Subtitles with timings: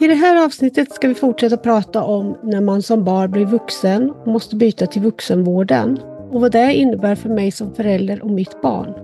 [0.00, 4.10] I det här avsnittet ska vi fortsätta prata om när man som barn blir vuxen
[4.10, 5.98] och måste byta till vuxenvården
[6.30, 8.94] och vad det innebär för mig som förälder och mitt barn.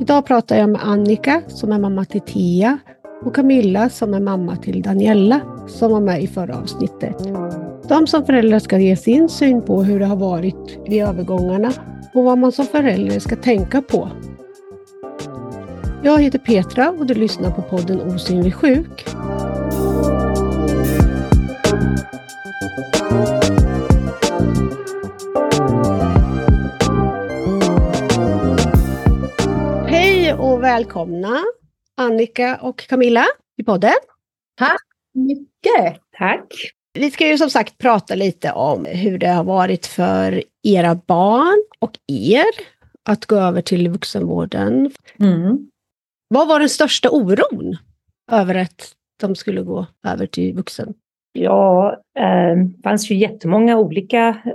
[0.00, 2.78] Idag pratar jag med Annika som är mamma till Tia
[3.24, 7.16] och Camilla som är mamma till Daniella som var med i förra avsnittet.
[7.88, 11.72] De som föräldrar ska ge sin syn på hur det har varit vid övergångarna
[12.14, 14.08] och vad man som förälder ska tänka på.
[16.02, 19.04] Jag heter Petra och du lyssnar på podden Osynlig sjuk.
[29.88, 31.38] Hej och välkomna
[31.96, 33.24] Annika och Camilla
[33.56, 33.92] i podden.
[34.58, 34.82] Tack
[35.14, 36.02] mycket.
[36.18, 36.54] Tack.
[36.92, 41.64] Vi ska ju som sagt prata lite om hur det har varit för era barn
[41.78, 42.44] och er
[43.04, 44.90] att gå över till vuxenvården.
[45.20, 45.70] Mm.
[46.34, 47.76] Vad var den största oron
[48.32, 50.94] över att de skulle gå över till vuxen?
[51.32, 54.52] Ja, det fanns ju jättemånga olika eh,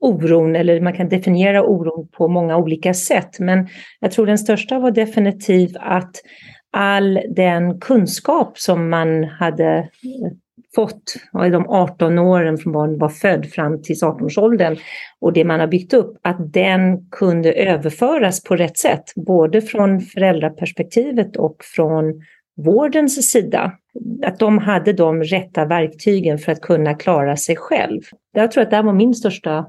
[0.00, 3.38] oron, eller man kan definiera oron på många olika sätt.
[3.38, 3.68] Men
[4.00, 6.16] jag tror den största var definitivt att
[6.70, 10.32] all den kunskap som man hade eh,
[10.74, 11.14] fått
[11.46, 14.76] i de 18 åren från barnet var född fram till 18-årsåldern
[15.20, 20.00] och det man har byggt upp, att den kunde överföras på rätt sätt, både från
[20.00, 22.22] föräldraperspektivet och från
[22.56, 23.72] vårdens sida.
[24.26, 28.00] Att de hade de rätta verktygen för att kunna klara sig själv.
[28.32, 29.66] Jag tror att det här var min största.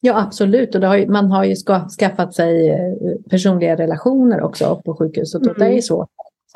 [0.00, 0.74] Ja, absolut.
[0.74, 2.78] Och har ju, man har ju ska, skaffat sig eh,
[3.30, 5.68] personliga relationer också på sjukhuset och Mm.
[5.68, 6.08] det är svårt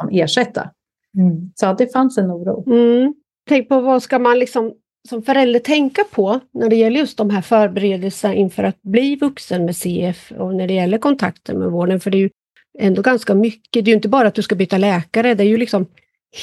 [0.03, 0.71] att ersätta.
[1.19, 1.53] Mm.
[1.55, 2.65] Så det fanns en oro.
[2.73, 3.15] Mm.
[3.49, 4.75] Tänk på vad ska man liksom
[5.09, 9.65] som förälder tänka på när det gäller just de här förberedelserna inför att bli vuxen
[9.65, 12.01] med CF och när det gäller kontakten med vården.
[12.01, 12.31] För det är ju
[12.79, 13.73] ändå ganska mycket.
[13.73, 15.87] Det är ju inte bara att du ska byta läkare, det är ju liksom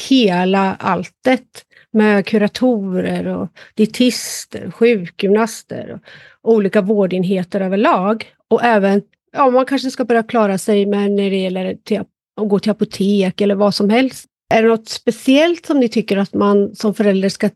[0.10, 6.00] hela alltet med kuratorer och dietister, sjukgymnaster
[6.42, 8.26] och olika vårdenheter överlag.
[8.48, 9.02] Och även,
[9.32, 12.00] ja man kanske ska börja klara sig med när det gäller till,
[12.42, 14.30] att gå till apotek eller vad som helst.
[14.54, 17.50] Är det något speciellt som ni tycker att man som förälder ska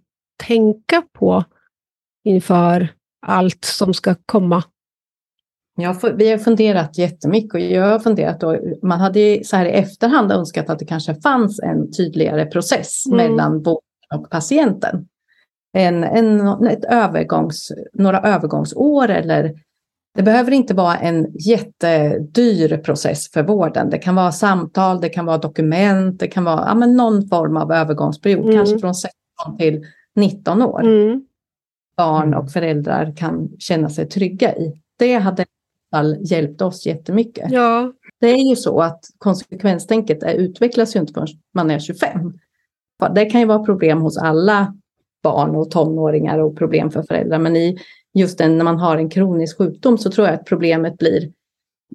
[0.43, 1.43] tänka på
[2.23, 2.87] inför
[3.27, 4.63] allt som ska komma?
[5.77, 9.69] Ja, vi har funderat jättemycket och jag har funderat då, man hade så här i
[9.71, 13.17] efterhand önskat att det kanske fanns en tydligare process Mm.
[13.17, 13.81] mellan vården
[14.15, 15.07] och patienten.
[15.73, 19.53] En, en, ett övergångs, några övergångsår eller
[20.13, 23.89] det behöver inte vara en jättedyr process för vården.
[23.89, 27.57] Det kan vara samtal, det kan vara dokument, det kan vara ja, men någon form
[27.57, 28.55] av övergångsperiod, Mm.
[28.55, 29.13] kanske från 16
[29.57, 29.85] till
[30.15, 31.25] 19 år Mm.
[31.97, 34.81] barn och föräldrar kan känna sig trygga i.
[34.99, 35.45] Det hade
[36.21, 37.51] hjälpt oss jättemycket.
[37.51, 42.33] Ja, Det är ju så att konsekvenstänket är, utvecklas ju inte förrän man är 25.
[42.99, 44.73] För Det kan ju vara problem hos alla
[45.23, 47.39] barn och tonåringar och problem för föräldrar.
[47.39, 47.77] Men i
[48.13, 51.31] just den, när man har en kronisk sjukdom så tror jag att problemet blir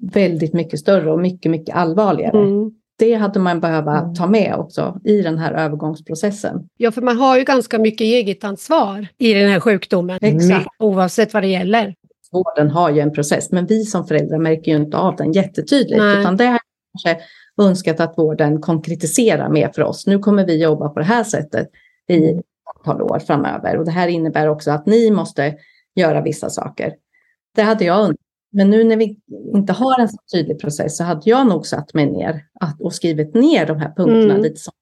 [0.01, 2.37] väldigt mycket större och mycket, mycket allvarligare.
[2.37, 2.71] mm.
[2.99, 4.15] Det hade man behöva Mm.
[4.15, 6.67] ta med också i den här övergångsprocessen.
[6.77, 10.19] ja, för man har ju ganska mycket eget ansvar i den här sjukdomen.
[10.21, 10.67] Exakt.
[10.79, 11.95] Oavsett vad det gäller.
[12.31, 15.97] vården har ju en process, men vi som föräldrar märker ju inte av den jättetydligt.
[15.97, 16.19] Nej.
[16.19, 16.59] Utan det har
[16.93, 17.23] kanske
[17.61, 20.07] önskat att vården konkretiserar mer för oss.
[20.07, 21.67] Nu kommer vi jobba på det här sättet
[22.09, 22.41] i ett
[22.77, 23.77] antal år framöver.
[23.77, 25.53] Och det här innebär också att ni måste
[25.97, 26.93] göra vissa saker.
[27.55, 28.21] Det hade jag önskat.
[28.51, 29.19] Men nu när vi
[29.55, 32.93] inte har en så tydlig process så hade jag nog satt mig ner att, och
[32.93, 34.41] skrivit ner de här punkterna Mm.
[34.41, 34.73] lite som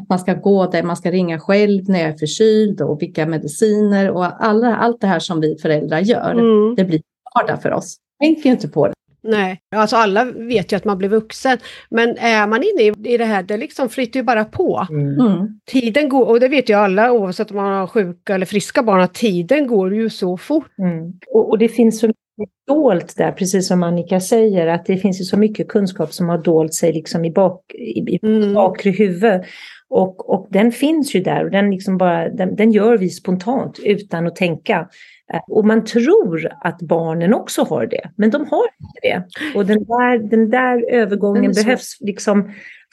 [0.00, 3.26] att man ska gå där, man ska ringa själv när jag är förkyld och vilka
[3.26, 6.74] mediciner och alla, allt det här som vi föräldrar gör Mm.
[6.74, 7.00] det blir
[7.34, 7.96] vardag för oss.
[8.22, 8.93] Tänker inte på det.
[9.26, 11.58] Nej, alltså alla vet ju att man blir vuxen.
[11.90, 14.86] Men är man inne i- i det här, det liksom flyter ju bara på.
[14.90, 15.60] Mm.
[15.66, 19.00] Tiden går, och det vet ju alla oavsett om man har sjuka eller friska barn,
[19.00, 20.78] att tiden går ju så fort.
[20.78, 21.12] Mm.
[21.34, 25.20] Och, och det finns så mycket dolt där, precis som Annika säger, att det finns
[25.20, 28.54] ju så mycket kunskap som har dolt sig liksom i, bak, i, i Mm.
[28.54, 29.40] bakre huvud.
[29.88, 33.78] Och, och den finns ju där och den, liksom bara, den, den gör vi spontant
[33.84, 34.88] utan att tänka.
[35.34, 39.24] Eh, Och man tror att barnen också har det, men de har inte det.
[39.58, 41.64] Och den där, den där övergången svår.
[41.64, 42.50] behövs liksom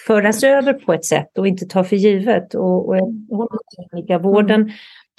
[0.07, 2.53] föras över på ett sätt och inte ta för givet.
[2.55, 3.05] Och, och jag
[3.38, 4.71] håller med Annika, vården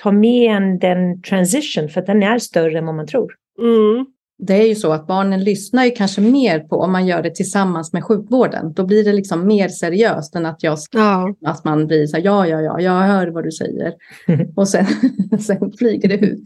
[0.03, 3.33] tar med en den transition för att den är större än vad man tror.
[3.61, 4.07] Mm.
[4.39, 7.35] Det är ju så att barnen lyssnar ju kanske mer på om man gör det
[7.35, 8.73] tillsammans med sjukvården.
[8.73, 11.35] Då blir det liksom mer seriöst än att, jag, Ja.
[11.47, 13.93] att man blir så här, ja, ja, ja, jag hör vad du säger.
[14.57, 14.87] Och sen,
[15.41, 16.45] sen flyger det ut.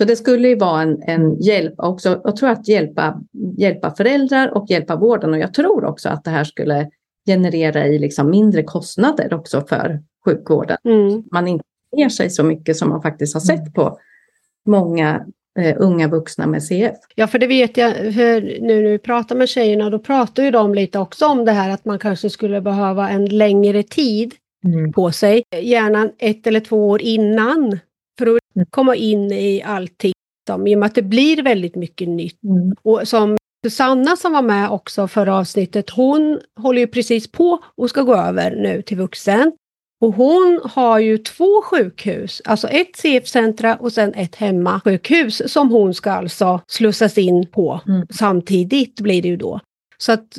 [0.00, 2.20] Så det skulle ju vara en, en hjälp också.
[2.24, 3.20] Jag tror att hjälpa,
[3.58, 5.30] hjälpa föräldrar och hjälpa vården.
[5.30, 6.90] Och jag tror också att det här skulle
[7.26, 10.76] generera i liksom mindre kostnader också för sjukvården.
[10.84, 11.22] Mm.
[11.32, 11.64] Man inte
[11.96, 13.98] ger sig så mycket som man faktiskt har sett på
[14.66, 15.26] många
[15.58, 16.96] eh, unga vuxna med CF.
[17.14, 20.50] Ja, för det vet jag, för nu när vi pratar med tjejerna, då pratar ju
[20.50, 24.92] de lite också om det här att man kanske skulle behöva en längre tid Mm.
[24.92, 27.78] på sig, gärna ett eller två år innan.
[28.70, 30.12] Komma in i allting.
[30.48, 32.42] Som, I och med att det blir väldigt mycket nytt.
[32.44, 32.74] Mm.
[32.82, 33.36] Och som
[33.66, 38.16] Susanna som var med också förra avsnittet, hon håller ju precis på och ska gå
[38.16, 39.52] över nu till vuxen.
[40.00, 45.94] Och hon har ju två sjukhus, alltså ett CF-centra och sen ett hemmasjukhus som hon
[45.94, 48.06] ska alltså slussas in på Mm.
[48.10, 49.60] samtidigt blir det ju då.
[50.02, 50.38] Så att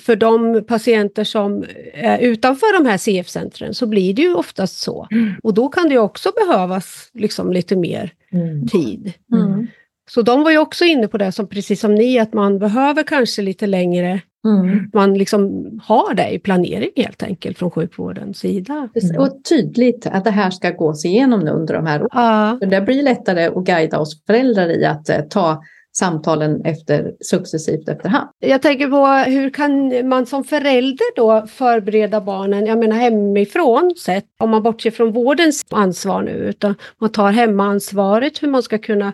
[0.00, 1.64] för de patienter som
[1.94, 5.06] är utanför de här CF-centren så blir det ju oftast så.
[5.10, 5.32] Mm.
[5.42, 8.68] Och då kan det ju också behövas liksom lite mer Mm.
[8.68, 9.12] tid.
[9.32, 9.66] Mm.
[10.10, 13.02] Så de var ju också inne på det, som, precis som ni, att man behöver
[13.02, 14.90] kanske lite längre, Mm.
[14.94, 18.88] man liksom har det i planering helt enkelt från sjukvårdens sida.
[19.02, 19.16] Mm.
[19.22, 22.08] Och tydligt att det här ska gås igenom nu under de här åren.
[22.12, 25.62] Ja, det blir lättare att guida oss föräldrar i att eh, ta
[25.98, 28.28] samtalen efter, successivt efterhand.
[28.38, 34.24] jag tänker på hur kan man som förälder då förbereda barnen, jag menar hemifrån sett,
[34.40, 39.12] om man bortser från vårdens ansvar nu, utan man tar hemmaansvaret, hur man ska kunna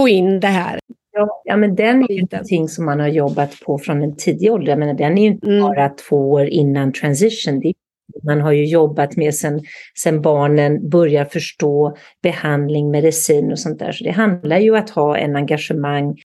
[0.00, 0.78] få in det här.
[1.12, 2.36] Ja, ja, men den är ju Lite.
[2.36, 4.68] någonting som man har jobbat på från en tidig ålder.
[4.72, 5.60] Jag menar, den är ju inte Mm.
[5.60, 7.60] bara två år innan transition.
[7.60, 7.74] Det är,
[8.22, 9.60] man har ju jobbat med sen,
[9.98, 13.92] sen barnen börjar förstå behandling, medicin och sånt där.
[13.92, 16.16] Så det handlar ju om att ha en engagemang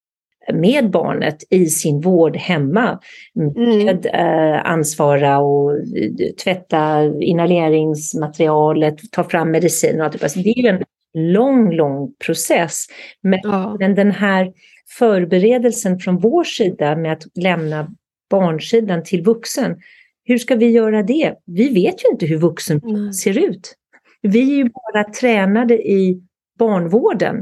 [0.53, 3.00] med barnet i sin vård hemma.
[3.35, 3.85] Mm.
[3.85, 10.62] Med eh, ansvara och eh, tvätta inhaleringsmaterialet, ta fram medicin och allt det det är
[10.62, 10.83] ju en
[11.13, 12.85] lång, lång process.
[13.21, 13.75] Men Ja.
[13.80, 14.51] men den här
[15.00, 17.88] förberedelsen från vår sida med att lämna
[18.30, 19.75] barnsidan till vuxen,
[20.23, 21.35] hur ska vi göra det?
[21.45, 23.13] Vi vet ju inte hur vuxen Nej.
[23.13, 23.75] ser ut.
[24.21, 26.21] Vi är ju bara tränade i
[26.59, 27.35] barnvården.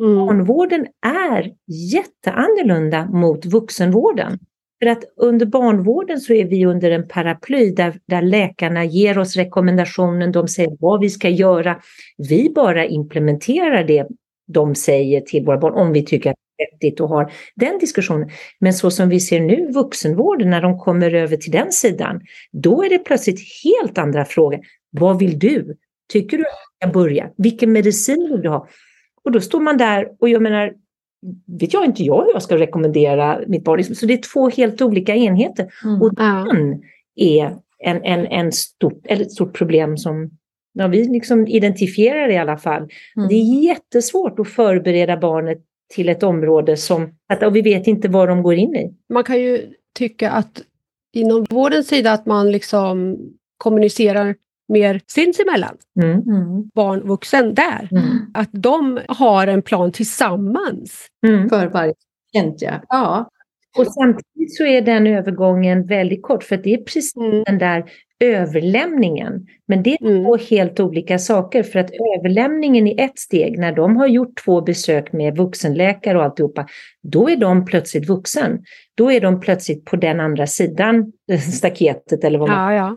[0.00, 0.14] Mm.
[0.26, 1.52] Barnvården är
[1.92, 4.38] jätteannorlunda mot vuxenvården.
[4.82, 9.36] För att under barnvården så är vi under en paraply där, där läkarna ger oss
[9.36, 11.80] rekommendationen, de säger vad vi ska göra.
[12.28, 14.06] Vi bara implementerar det
[14.46, 18.30] de säger till våra barn om vi tycker att vettigt och har den diskussionen.
[18.58, 22.20] Men så som vi ser nu vuxenvården när de kommer över till den sidan,
[22.52, 24.60] då är det plötsligt helt andra frågor.
[24.90, 25.76] Vad vill du?
[26.12, 27.30] Tycker du att jag ska börja?
[27.36, 28.68] Vilken medicin vill du ha?
[29.24, 30.72] Och då står man där och jag menar,
[31.60, 33.84] vet jag inte jag hur jag ska rekommendera mitt barn.
[33.84, 35.66] Så det är två helt olika enheter.
[35.84, 36.02] Mm.
[36.02, 36.46] Och Ja.
[36.52, 36.82] den
[37.16, 40.30] är en, en, en stort, eller ett stort problem som
[40.72, 42.88] ja, vi liksom identifierar i alla fall.
[43.16, 43.28] Mm.
[43.28, 45.58] Det är jättesvårt att förbereda barnet
[45.94, 48.94] till ett område som att och vi vet inte vad de går in i.
[49.12, 50.62] Man kan ju tycka att
[51.12, 53.18] inom vårdens sida att man liksom
[53.58, 54.34] kommunicerar
[54.68, 56.10] mer sinsemellan, Mm.
[56.10, 56.70] Mm.
[56.74, 57.88] barn, vuxen där.
[57.92, 58.04] Mm.
[58.34, 61.06] Att de har en plan tillsammans.
[61.26, 61.48] Mm.
[61.48, 61.94] För varje
[62.32, 62.80] patient, ja.
[62.88, 63.30] ja.
[63.78, 67.42] Och samtidigt så är den övergången väldigt kort för det är precis Mm.
[67.46, 67.84] den där
[68.24, 69.46] överlämningen.
[69.68, 70.24] Men det är Mm.
[70.24, 74.60] två helt olika saker för att överlämningen i ett steg, när de har gjort två
[74.60, 76.66] besök med vuxenläkare och alltihopa,
[77.02, 78.62] då är de plötsligt vuxen.
[78.94, 82.96] Då är de plötsligt på den andra sidan eh, staketet eller vad man Ja, ja.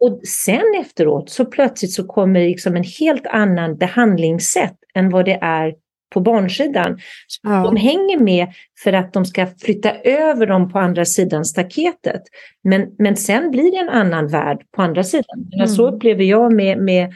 [0.00, 5.38] Och sen efteråt så plötsligt så kommer liksom en helt annan behandlingssätt än vad det
[5.42, 5.74] är
[6.14, 6.98] på barnsidan.
[7.26, 7.62] Så Ja.
[7.62, 8.46] De hänger med
[8.84, 12.22] för att de ska flytta över dem på andra sidan staketet.
[12.64, 15.50] Men, men sen blir det en annan värld på andra sidan.
[15.54, 15.66] Mm.
[15.66, 17.14] Så upplever jag med, med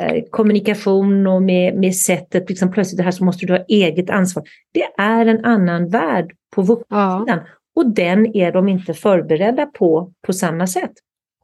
[0.00, 4.10] eh, kommunikation och med, med sättet, liksom plötsligt det här så måste du ha eget
[4.10, 4.44] ansvar.
[4.74, 7.40] Det är en annan värld på vuxensidan Ja.
[7.76, 10.92] och den är de inte förberedda på på samma sätt.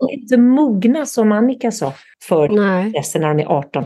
[0.06, 1.92] De är inte mogna som Annika sa
[2.28, 2.92] för Nej.
[2.92, 3.84] processen när de är 18.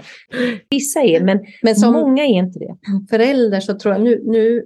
[0.70, 2.74] Vissa är, men Men som många är inte det.
[3.10, 4.62] förälder så tror jag, nu, nu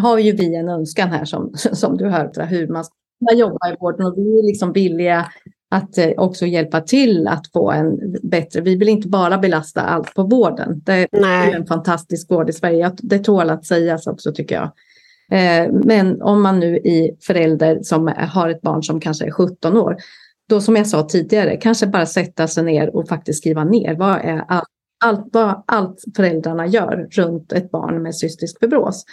[0.00, 2.94] har ju vi en önskan här som, som du hör, hur man ska
[3.36, 5.26] jobba i vården och vi är liksom villiga
[5.70, 10.14] att eh, också hjälpa till att få en bättre, vi vill inte bara belasta allt
[10.14, 10.82] på vården.
[10.84, 11.52] Det är Nej.
[11.52, 14.70] en fantastisk vård i Sverige, det tål att sägas också tycker jag.
[15.32, 19.76] Eh, Men om man nu är förälder som har ett barn som kanske är 17
[19.76, 19.96] år,
[20.50, 24.16] då som jag sa tidigare, kanske bara sätta sig ner och faktiskt skriva ner vad
[24.16, 24.68] är allt,
[25.04, 29.04] allt, vad allt föräldrarna gör runt ett barn med cystisk fibros.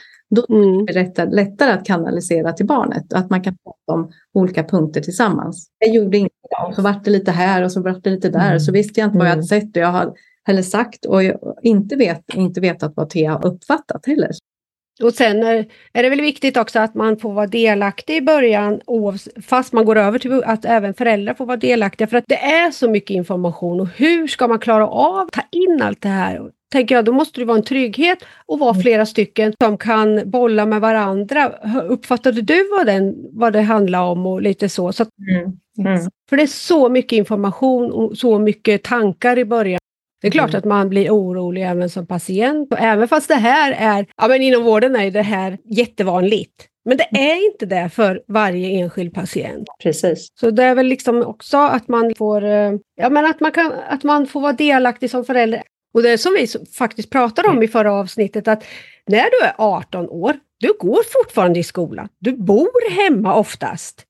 [0.49, 0.85] Mm.
[0.85, 5.01] Det är lättare, lättare att kanalisera till barnet, att man kan prata om olika punkter
[5.01, 5.67] tillsammans.
[5.79, 8.29] Jag gjorde inte det, och så vart det lite här och så vart det lite
[8.29, 8.59] där, Mm.
[8.59, 9.37] så visste jag inte vad jag Mm.
[9.37, 10.13] hade sett och jag har
[10.43, 14.31] heller sagt och jag inte, vet, inte vetat vad Thea har uppfattat heller.
[15.03, 18.81] Och sen är, är det väl viktigt också att man får vara delaktig i början,
[19.43, 22.07] fast man går över till att även föräldrar får vara delaktiga.
[22.07, 25.41] För att det är så mycket information och hur ska man klara av att ta
[25.51, 26.51] in allt det här?
[26.71, 28.81] Tänker jag, då måste det vara en trygghet och vara mm.
[28.81, 31.53] flera stycken som kan bolla med varandra.
[31.89, 34.93] Uppfattade du vad, den, vad det handlar om och lite så?
[34.93, 35.57] så mm.
[35.79, 36.09] Mm.
[36.29, 39.79] För det är så mycket information och så mycket tankar i början.
[40.27, 40.59] Det är klart mm.
[40.59, 42.73] att man blir orolig även som patient.
[42.73, 46.67] Och även fast det här är, ja men inom vården är det här jättevanligt.
[46.85, 49.67] Men det är inte det för varje enskild patient.
[49.83, 50.27] Precis.
[50.39, 53.71] Så det är väl liksom också att man får, eh, ja men att man, kan,
[53.89, 55.63] att man får vara delaktig som förälder.
[55.93, 58.63] Och det är som vi faktiskt pratade om i förra avsnittet att
[59.07, 62.07] när du är 18 år, du går fortfarande i skolan.
[62.19, 64.03] Du bor hemma oftast.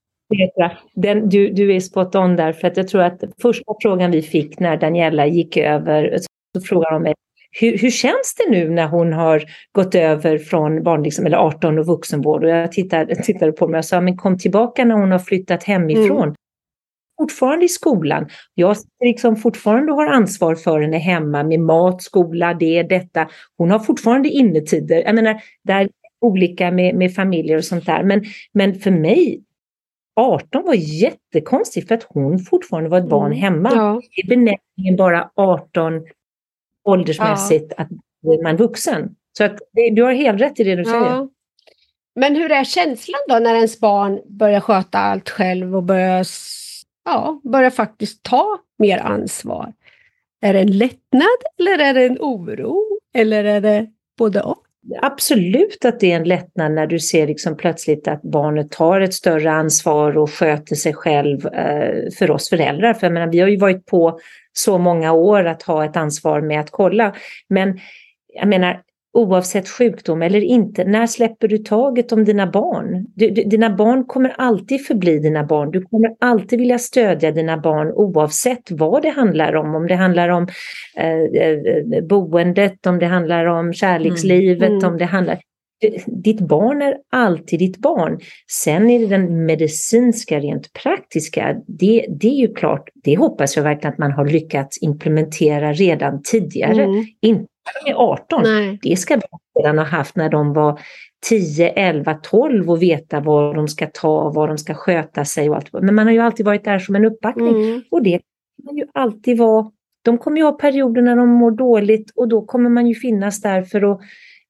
[0.93, 4.22] Den, du, du är spot on där, för att jag tror att första frågan vi
[4.22, 6.17] fick när Daniela gick över,
[6.57, 7.13] så frågade de mig
[7.60, 11.79] hur, hur känns det nu när hon har gått över från barn, liksom, eller 18
[11.79, 12.43] och vuxenvård?
[12.43, 15.63] Och jag tittade, tittade på mig och sa, men kom tillbaka när hon har flyttat
[15.63, 16.24] hemifrån.
[16.24, 16.36] Mm.
[17.22, 18.29] Fortfarande i skolan.
[18.53, 23.27] Jag liksom fortfarande har ansvar för henne hemma med mat, skola, det, detta.
[23.57, 25.03] Hon har fortfarande innetider.
[25.05, 25.89] Jag menar, där
[26.22, 28.03] olika med, med familjer och sånt där.
[28.03, 29.43] Men, men för mig
[30.17, 33.39] 18 var jättekonstigt för att hon fortfarande var ett barn mm.
[33.39, 33.71] hemma.
[33.75, 34.01] Ja.
[34.15, 36.01] Är benämningen bara 18
[36.83, 37.83] åldersmässigt ja.
[37.83, 37.89] att
[38.43, 39.15] man vuxen?
[39.38, 39.57] Så att
[39.91, 40.89] du har helt rätt i det du ja.
[40.89, 41.29] säger.
[42.15, 46.25] Men hur är känslan då när ens barn börjar sköta allt själv och börjar,
[47.05, 49.74] ja, börjar faktiskt ta mer ansvar?
[50.41, 52.83] Är det en lättnad eller är det en oro?
[53.13, 54.66] Eller är det både och?
[55.01, 59.13] Absolut att det är en lättnad när du ser liksom plötsligt att barnet tar ett
[59.13, 62.94] större ansvar och sköter sig själv eh, för oss föräldrar.
[62.94, 64.20] För jag menar, vi har ju varit på
[64.53, 67.15] så många år att ha ett ansvar med att kolla.
[67.50, 67.79] Men
[68.34, 68.82] jag menar,
[69.14, 73.06] oavsett sjukdom eller inte, när släpper du taget om dina barn?
[73.16, 75.72] Du, du, dina barn kommer alltid förbli dina barn.
[75.72, 79.76] Du kommer alltid vilja stödja dina barn oavsett vad det handlar om.
[79.76, 80.48] Om det handlar om
[80.98, 84.78] eh, eh boendet, om det handlar om kärlekslivet, mm.
[84.78, 84.92] Mm.
[84.92, 85.40] om det handlar...
[86.06, 88.20] Ditt barn är alltid ditt barn.
[88.52, 93.64] Sen är det den medicinska, rent praktiska, det, det är ju klart, det hoppas jag
[93.64, 96.84] verkligen att man har lyckats implementera redan tidigare.
[96.84, 97.06] Mm.
[97.22, 97.48] Inte
[97.83, 98.43] de är 18.
[98.43, 98.79] Nej.
[98.81, 99.27] Det ska de
[99.59, 100.79] redan ha haft när de var
[101.25, 105.55] 10, 11, 12 och veta vad de ska ta, vad de ska sköta sig och
[105.55, 105.74] allt.
[105.74, 107.63] Men man har ju alltid varit där som en uppbackning.
[107.63, 107.83] Mm.
[107.91, 108.21] Och det
[108.65, 109.71] kan ju alltid vara,
[110.01, 113.41] de kommer ju ha perioder när de mår dåligt och då kommer man ju finnas
[113.41, 114.01] där för att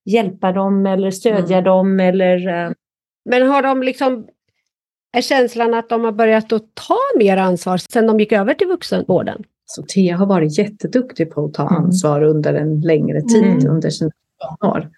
[0.06, 1.64] hjälpa dem eller stödja mm.
[1.64, 2.48] dem eller...
[2.48, 2.72] Eh,
[3.30, 4.28] Men har de liksom,
[5.18, 8.68] är känslan att de har börjat att ta mer ansvar sedan de gick över till
[8.68, 9.44] vuxenvården?
[9.70, 11.84] Så Thea har varit jätteduktig på att ta mm.
[11.84, 12.30] ansvar mm.
[12.30, 13.68] under en längre tid, mm.
[13.68, 14.12] under sina
[14.62, 14.90] år.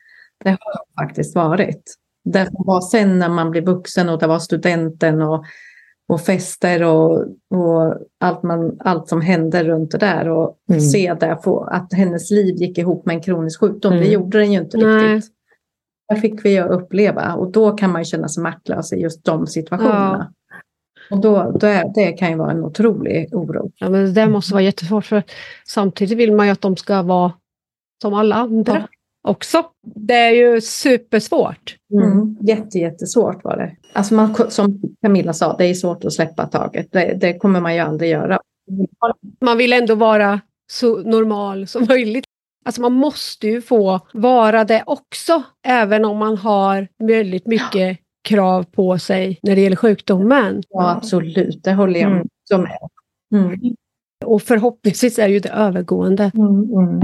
[0.44, 1.96] Det har det faktiskt varit.
[2.24, 5.46] Det var sen när man blev vuxen och det var studenten och,
[6.08, 7.12] och fester och,
[7.50, 10.82] och allt, man, allt som hände runt det där och mm.
[10.82, 13.92] se det, att hennes liv gick ihop med en kronisk sjukdom.
[13.92, 14.12] Det mm.
[14.12, 15.14] gjorde den ju inte Nej.
[15.16, 15.32] riktigt.
[16.10, 20.30] Det fick vi uppleva och då kan man känna sig maktlös i just de situationerna.
[20.30, 20.39] Ja.
[21.12, 23.72] Och då, är, det kan ju vara en otrolig oro.
[23.76, 25.24] Ja, men det måste vara jättesvårt för
[25.68, 27.34] samtidigt vill man ju att de ska vara
[28.02, 28.88] som alla andra
[29.28, 29.64] också.
[29.82, 31.76] Det är ju supersvårt.
[31.94, 32.38] Mm.
[32.42, 33.76] Jätte, jättesvårt var det.
[33.94, 36.92] Alltså man, som Camilla sa, det är svårt att släppa taget.
[36.92, 38.40] Det, det kommer man ju aldrig göra.
[39.42, 42.26] Man vill ändå vara så normal som möjligt.
[42.66, 48.64] Alltså man måste ju få vara det också, även om man har väldigt mycket krav
[48.64, 50.64] på sig när det gäller sjukdomen.
[50.70, 51.64] Ja, absolut.
[51.64, 52.28] Det håller jag mm.
[52.52, 52.78] med
[53.34, 53.76] mm.
[54.26, 56.32] Och förhoppningsvis är ju det övergående.
[56.36, 57.00] Mm, mm.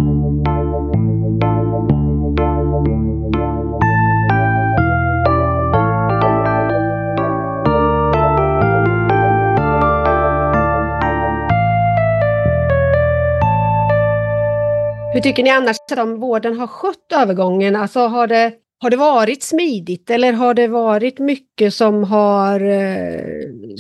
[15.14, 17.76] Hur tycker ni annars att vården har skött övergången?
[17.76, 23.20] Alltså har det har det varit smidigt eller har det varit mycket som har eh,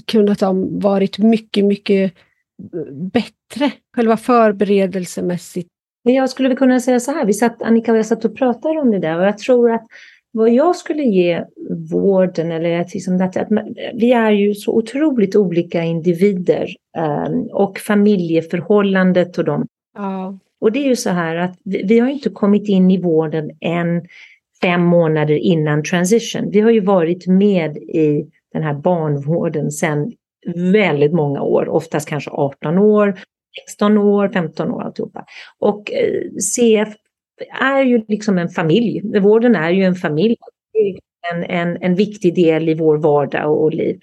[0.05, 2.13] kunnat ha varit mycket, mycket
[2.91, 5.69] bättre, själva förberedelsemässigt?
[6.03, 8.91] Jag skulle kunna säga så här, vi satt, Annika och jag satt och pratade om
[8.91, 9.85] det där och jag tror att
[10.31, 11.43] vad jag skulle ge
[11.91, 13.47] vården, eller att, liksom att, att
[13.93, 19.67] vi är ju så otroligt olika individer eh, och familjeförhållandet och dem.
[19.97, 20.39] Ja.
[20.61, 23.51] Och det är ju så här att vi, vi har inte kommit in i vården
[23.61, 24.01] än
[24.62, 26.50] fem månader innan transition.
[26.51, 30.12] Vi har ju varit med i den här barnvården sedan
[30.55, 33.19] väldigt många år, oftast kanske 18 år,
[33.69, 35.25] 16 år, 15 år alltihopa.
[35.59, 36.21] Och eh,
[36.55, 36.89] CF
[37.62, 39.19] är ju liksom en familj.
[39.19, 40.35] Vården är ju en familj.
[41.33, 44.00] En, en, en viktig del i vår vardag och, och liv.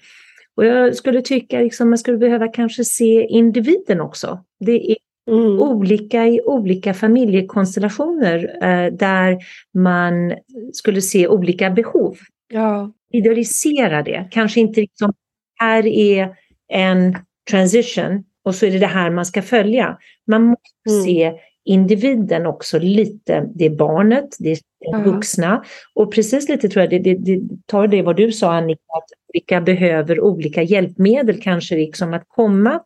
[0.55, 4.39] Och jag skulle tycka liksom man skulle behöva kanske se individen också.
[4.59, 4.97] Det är
[5.31, 5.61] mm.
[5.61, 9.37] olika i olika familjekonstellationer eh, där
[9.73, 10.33] man
[10.73, 12.17] skulle se olika behov.
[12.53, 12.91] Ja.
[13.13, 15.13] Idealisera det, kanske inte liksom
[15.59, 16.35] här är
[16.67, 17.17] en
[17.49, 19.97] transition och så är det det här man ska följa.
[20.27, 21.03] Man måste mm.
[21.03, 21.33] se
[21.65, 24.57] individen också lite, det är barnet, det är
[24.95, 25.03] mm.
[25.03, 25.63] vuxna.
[25.93, 29.09] Och precis lite tror jag, det, det, det tar det vad du sa Annika, att
[29.33, 32.79] vilka behöver olika hjälpmedel kanske liksom att komma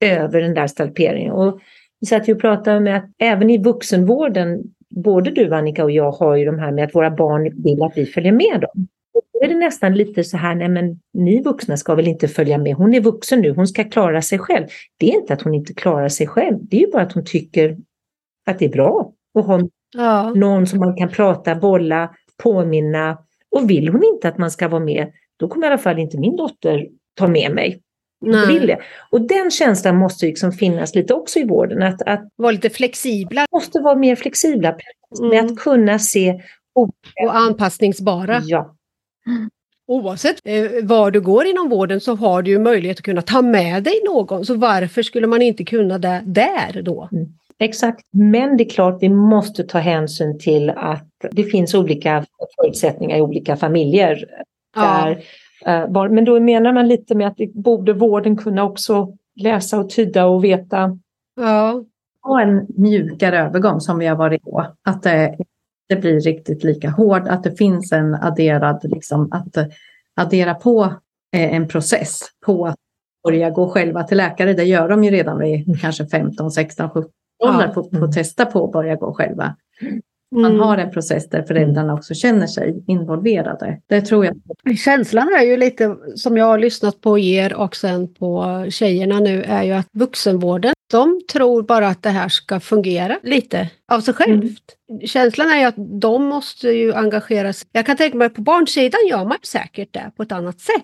[0.00, 1.32] över den där stalperingen.
[1.32, 1.60] Och
[2.00, 6.12] vi satt ju och pratade med att även i vuxenvården, både du Annika och jag
[6.12, 8.88] har ju de här med att våra barn vill att vi följer med dem.
[9.32, 12.58] Då är det nästan lite så här, nej men ni vuxna ska väl inte följa
[12.58, 14.66] med, hon är vuxen nu, hon ska klara sig själv.
[14.98, 17.24] Det är inte att hon inte klarar sig själv, det är ju bara att hon
[17.24, 17.76] tycker
[18.46, 19.60] att det är bra att ha
[19.96, 20.32] ja.
[20.34, 22.10] någon som man kan prata, bolla,
[22.42, 23.18] påminna.
[23.50, 26.18] Och vill hon inte att man ska vara med, då kommer i alla fall inte
[26.18, 27.82] min dotter ta med mig.
[28.20, 28.78] Vill det.
[29.10, 31.82] Och den känslan måste liksom finnas lite också i vården.
[31.82, 33.46] Att, att vara lite flexibla.
[33.52, 34.76] Måste vara mer flexibla.
[35.18, 35.28] Mm.
[35.28, 36.40] Med att kunna se.
[36.74, 38.42] Och anpassningsbara.
[38.44, 38.76] Ja.
[39.88, 43.42] Oavsett eh, var du går inom vården så har du ju möjlighet att kunna ta
[43.42, 44.46] med dig någon.
[44.46, 47.08] Så varför skulle man inte kunna det där då?
[47.12, 47.26] Mm.
[47.58, 52.24] Exakt, men det är klart vi måste ta hänsyn till att det finns olika
[52.56, 54.24] förutsättningar i olika familjer.
[54.74, 55.16] Där, ja.
[56.10, 60.26] Men då menar man lite med att det borde vården kunna också läsa och tyda
[60.26, 60.98] och veta.
[61.36, 61.84] Ja.
[62.22, 64.66] Ha en mjukare övergång som vi har varit på.
[64.82, 65.36] Att det,
[65.88, 69.56] det blir riktigt lika hård, att det finns en adderad, liksom, att
[70.16, 70.84] addera på
[71.32, 72.76] eh, en process på att
[73.24, 74.52] börja gå själva till läkare.
[74.52, 77.10] Det gör de ju redan vid kanske 15, 16, 17
[77.44, 77.82] ålder ja.
[77.82, 79.56] på, att testa på att börja gå själva.
[80.36, 80.60] Man mm.
[80.60, 83.80] har en process där föräldrarna också känner sig involverade.
[83.86, 84.36] Det tror jag.
[84.78, 89.42] Känslan är ju lite, som jag har lyssnat på er och sen på tjejerna nu,
[89.42, 94.14] är ju att vuxenvården, de tror bara att det här ska fungera lite av sig
[94.14, 94.62] självt.
[94.90, 95.06] Mm.
[95.06, 97.68] Känslan är ju att de måste ju engagera sig.
[97.72, 100.82] Jag kan tänka mig på barnsidan gör man säkert det på ett annat sätt.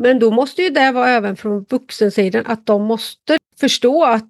[0.00, 4.28] Men då måste ju det vara även från vuxensidan att de måste förstå att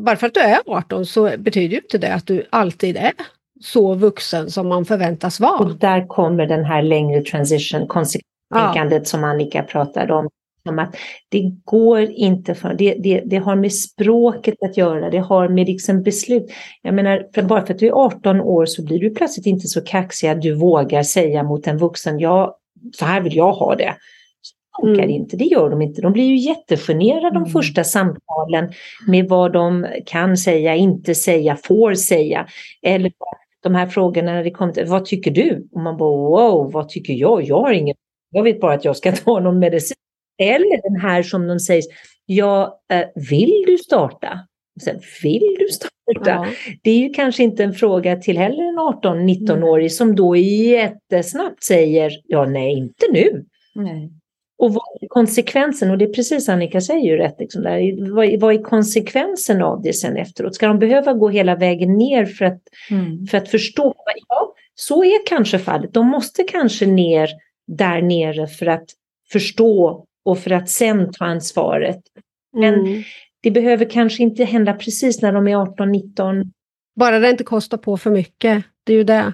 [0.00, 3.12] bara för att du är 18 så betyder ju inte det att du alltid är
[3.60, 5.58] så vuxen som man förväntas vara.
[5.58, 9.04] Och där kommer den här längre transition, konsekvenstänkandet ja.
[9.04, 10.28] som Annika pratade om.
[10.68, 10.96] Om att
[11.28, 15.66] det går inte för, det, det, det har med språket att göra, det har med
[15.66, 16.52] liksom beslut.
[16.82, 19.68] Jag menar, för bara för att du är 18 år så blir du plötsligt inte
[19.68, 22.58] så kaxig att du vågar säga mot en vuxen, ja,
[22.94, 23.94] så här vill jag ha det
[24.80, 25.10] funkar mm.
[25.10, 26.02] inte, det gör de inte.
[26.02, 27.50] De blir ju jättegenerade de mm.
[27.50, 28.72] första samtalen
[29.06, 32.46] med vad de kan säga, inte säga, får säga.
[32.82, 33.12] Eller
[33.64, 35.68] de här frågorna när det kommer till, vad tycker du?
[35.72, 37.42] Och man bara, wow, vad tycker jag?
[37.42, 37.96] Jag har ingen,
[38.30, 39.96] jag vet bara att jag ska ta någon medicin.
[40.38, 41.84] Eller den här som de säger,
[42.26, 44.38] ja, eh, vill du starta?
[44.80, 45.90] Sen, vill du starta?
[46.30, 46.46] Ja.
[46.82, 52.12] Det är ju kanske inte en fråga till heller en 18-19-årig som då jättesnabbt säger,
[52.24, 53.44] ja nej, inte nu.
[53.74, 54.10] Nej.
[54.64, 55.90] Och vad är konsekvensen?
[55.90, 57.36] Och det är precis Annika säger ju rätt.
[57.38, 58.10] Liksom där.
[58.14, 60.54] Vad, vad är konsekvensen av det sen efteråt?
[60.54, 63.26] Ska de behöva gå hela vägen ner för att, mm.
[63.26, 63.94] för att förstå?
[64.28, 65.94] Ja, så är kanske fallet.
[65.94, 67.30] De måste kanske ner
[67.66, 68.84] där nere för att
[69.32, 72.00] förstå och för att sen ta ansvaret.
[72.52, 73.02] Men mm.
[73.42, 76.50] det behöver kanske inte hända precis när de är 18-19.
[76.96, 78.64] Bara det inte kostar på för mycket.
[78.84, 79.32] Det är ju det.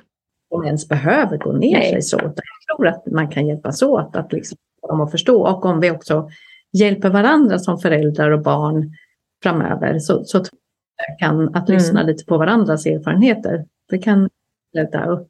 [0.51, 1.91] Om ens behöver gå ner Nej.
[1.91, 2.17] sig så.
[2.23, 2.35] Jag
[2.77, 6.29] tror att man kan hjälpas åt att liksom dem att förstå och om vi också
[6.73, 8.95] hjälper varandra som föräldrar och barn
[9.43, 10.45] framöver så, så
[11.19, 11.79] kan att mm.
[11.79, 13.65] lyssna lite på varandras erfarenheter.
[13.91, 14.29] Det kan
[14.75, 15.29] rädda upp.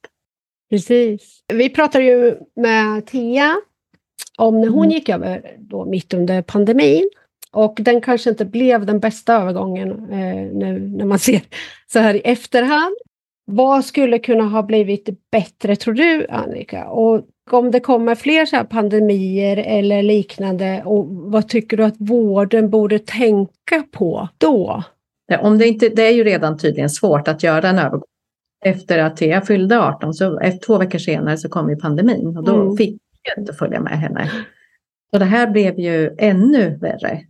[0.71, 1.43] Precis.
[1.53, 3.61] Vi pratade ju med Tia
[4.39, 4.91] om när hon mm.
[4.91, 7.11] gick över då mitt under pandemin.
[7.53, 11.41] Och den kanske inte blev den bästa övergången eh, nu när man ser
[11.93, 12.97] så här i efterhand.
[13.45, 16.89] Vad skulle kunna ha blivit bättre tror du Annika?
[16.89, 22.71] Och om det kommer fler så pandemier eller liknande, och vad tycker du att vården
[22.71, 24.85] borde tänka på då?
[25.41, 28.03] Om det, inte, det är ju redan tydligen svårt att göra en övergång.
[28.65, 32.45] Efter att Thea fyllde 18, så efter två veckor senare så kom ju pandemin och
[32.45, 32.77] då mm.
[32.77, 34.31] fick jag inte följa med henne.
[35.13, 37.21] Så det här blev ju ännu värre.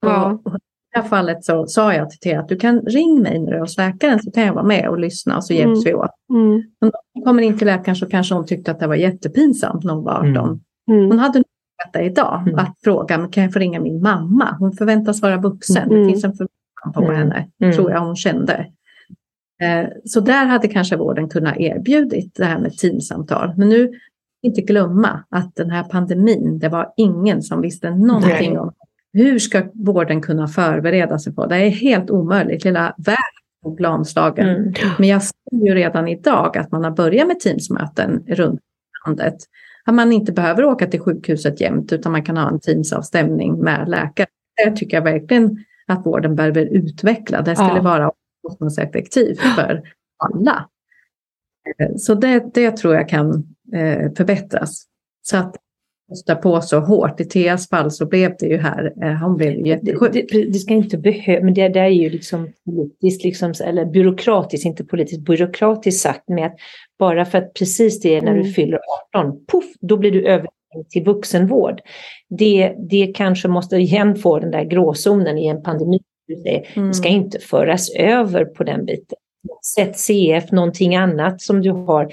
[0.00, 0.40] Ja.
[0.44, 0.52] Och,
[0.96, 3.56] det här fallet så sa jag till Thea att du kan ring mig när du
[3.56, 5.84] är hos läkaren så kan jag vara med och lyssna och så hjälps mm.
[5.84, 6.10] vi åt.
[6.30, 6.62] Mm.
[6.80, 9.94] Men hon kommer in till läkaren så kanske hon tyckte att det var jättepinsamt när
[9.94, 10.26] hon var 18.
[10.26, 10.60] Mm.
[10.90, 11.10] mm.
[11.10, 11.42] Hon hade
[11.84, 12.58] detta idag, mm.
[12.58, 14.56] att fråga, kan jag få ringa min mamma?
[14.58, 16.08] Hon förväntas vara vuxen, det mm.
[16.08, 18.66] finns en förväntan på henne, tror jag hon kände.
[19.62, 23.54] Eh, så där hade kanske vården kunnat erbjudit det här med teamsamtal.
[23.56, 23.92] Men nu
[24.42, 28.58] inte glömma att den här pandemin, det var ingen som visste någonting Nej.
[28.58, 28.72] om
[29.16, 31.56] hur ska vården kunna förbereda sig på det?
[31.56, 32.66] är helt omöjligt.
[32.66, 34.48] Hela världen är lamslagen.
[34.48, 34.72] Mm.
[34.98, 38.60] Men jag ser ju redan idag att man har börjat med teamsmöten runt
[39.06, 39.34] landet.
[39.84, 43.88] Att man inte behöver åka till sjukhuset jämt utan man kan ha en teamsavstämning med
[43.88, 44.26] läkare.
[44.64, 47.42] Det tycker jag verkligen att vården behöver utveckla.
[47.42, 47.82] Det skulle ja.
[47.82, 49.82] vara kostnadseffektivt för
[50.16, 50.68] alla.
[51.98, 53.30] Så det, det tror jag kan
[53.72, 54.86] eh, förbättras.
[55.22, 55.56] Så att
[56.08, 57.20] kosta på så hårt.
[57.20, 60.12] I Theas fall så blev det ju här, eh, hon blev jättesjuk.
[60.12, 63.84] Det, det, det ska inte behöva, men det där är ju liksom politiskt, liksom, eller
[63.84, 66.56] byråkratiskt, inte politiskt, byråkratiskt sagt med att
[66.98, 68.42] bara för att precis det är när mm.
[68.42, 68.80] du fyller
[69.14, 70.48] 18, puff, då blir du över
[70.90, 71.80] till vuxenvård.
[72.28, 76.00] Det, det kanske måste igen få den där gråzonen i en pandemi.
[76.76, 76.88] Mm.
[76.88, 79.18] Det ska inte föras över på den biten.
[79.74, 82.12] Sätt CF, någonting annat som du har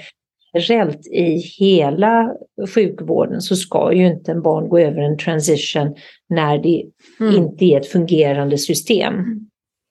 [0.60, 2.32] generellt i hela
[2.74, 5.94] sjukvården så ska ju inte en barn gå över en transition
[6.28, 6.84] när det
[7.20, 7.34] mm.
[7.34, 9.14] inte är ett fungerande system.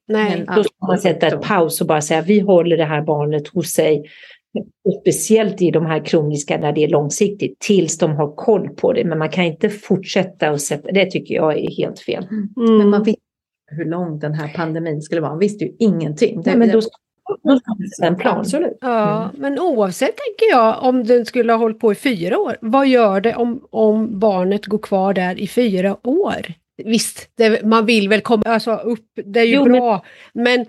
[0.08, 3.48] Nej, Då ska man sätta ett paus och bara säga vi håller det här barnet
[3.48, 4.04] hos sig.
[5.02, 9.04] Speciellt i de här kroniska när det är långsiktigt tills de har koll på det.
[9.04, 12.28] Men man kan inte fortsätta och sätta, det tycker jag är helt fel.
[12.32, 12.78] Mm.
[12.78, 13.22] Men man visste
[13.72, 15.32] hur lång den här pandemin skulle vara.
[15.32, 16.42] Man visste ju ingenting.
[16.46, 16.92] Nej, men då ska
[18.02, 18.40] en plan.
[18.40, 18.78] Absolut.
[18.82, 19.36] Ja, mm.
[19.38, 23.22] men oavsett tänker jag om den skulle ha hållit på i fyra år, vad gör
[23.22, 26.54] det om, om barnet går kvar där i fyra år?
[26.84, 30.44] Visst, det, man vill väl komma alltså, upp, det är ju jo, bra, men...
[30.44, 30.66] men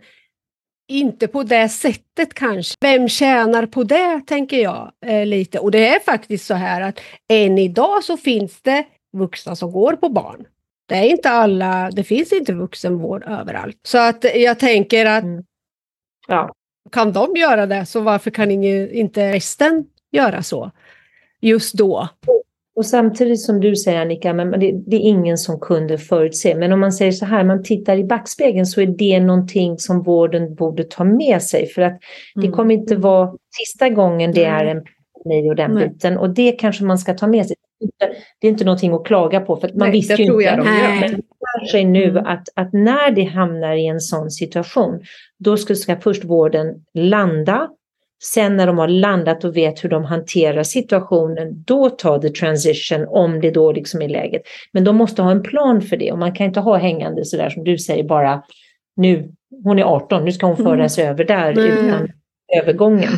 [0.88, 2.77] inte på det sättet kanske.
[2.81, 5.59] Vem tjänar på det, tänker jag eh, lite.
[5.59, 8.85] Och det är faktiskt så här att än idag så finns det
[9.16, 10.46] vuxna som går på barn.
[10.88, 13.77] Det är inte alla, det finns inte vuxenvård överallt.
[13.83, 15.44] Så att jag tänker att mm.
[16.28, 16.52] Ja.
[16.92, 20.70] Kan de göra det, så varför kan inte resten göra så
[21.40, 22.08] just då?
[22.76, 26.54] Och samtidigt som du säger Annika, men det, det, är ingen som kunde förutse.
[26.54, 30.02] Men om man säger så här, man tittar i backspegeln så är det någonting som
[30.02, 31.66] vården borde ta med sig.
[31.66, 32.00] För att
[32.34, 32.52] det mm.
[32.52, 34.84] kommer inte vara sista gången det är en
[35.24, 36.18] pandemi och den biten.
[36.18, 37.56] Och det kanske man ska ta med sig.
[38.40, 40.57] Det är inte någonting att klaga på, för man Nej, visste ju inte.
[40.57, 41.23] Men
[41.61, 42.27] det sig nu mm.
[42.27, 45.03] att, att när det hamnar i en sån situation,
[45.38, 47.68] då ska, ska först vården landa.
[48.25, 53.07] Sen när de har landat och vet hur de hanterar situationen, då tar det transition
[53.09, 54.42] om det då liksom är läget.
[54.73, 57.51] Men de måste ha en plan för det och man kan inte ha hängande sådär
[57.51, 58.42] som du säger bara
[58.97, 59.33] nu,
[59.64, 60.66] hon är 18, nu ska hon mm.
[60.66, 61.11] föras mm.
[61.11, 61.87] över där mm.
[61.87, 62.09] utan
[62.62, 63.12] övergången.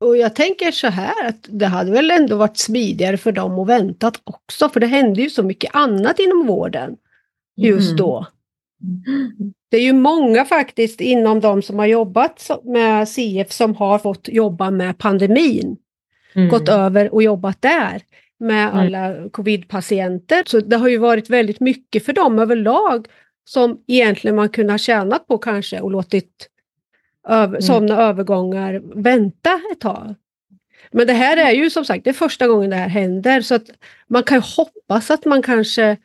[0.00, 3.68] Och jag tänker så här att det hade väl ändå varit smidigare för dem att
[3.68, 6.96] vänta också, för det hände ju så mycket annat inom vården
[7.56, 7.96] just mm.
[7.96, 8.26] då.
[9.70, 14.28] Det är ju många faktiskt inom de som har jobbat med CF som har fått
[14.28, 15.76] jobba med pandemin.
[16.34, 16.48] Mm.
[16.48, 18.02] Gått över och jobbat där
[18.38, 18.78] med mm.
[18.78, 20.42] alla covidpatienter.
[20.46, 23.06] Så det har ju varit väldigt mycket för dem överlag
[23.44, 26.49] som egentligen man kunde ha tjänat på kanske och låtit
[27.28, 27.62] över, mm.
[27.62, 30.14] sådana övergångar vänta ett tag.
[30.92, 33.54] Men det här är ju som sagt det är första gången det här händer så
[33.54, 33.70] att
[34.08, 35.96] man kan hoppas att man kanske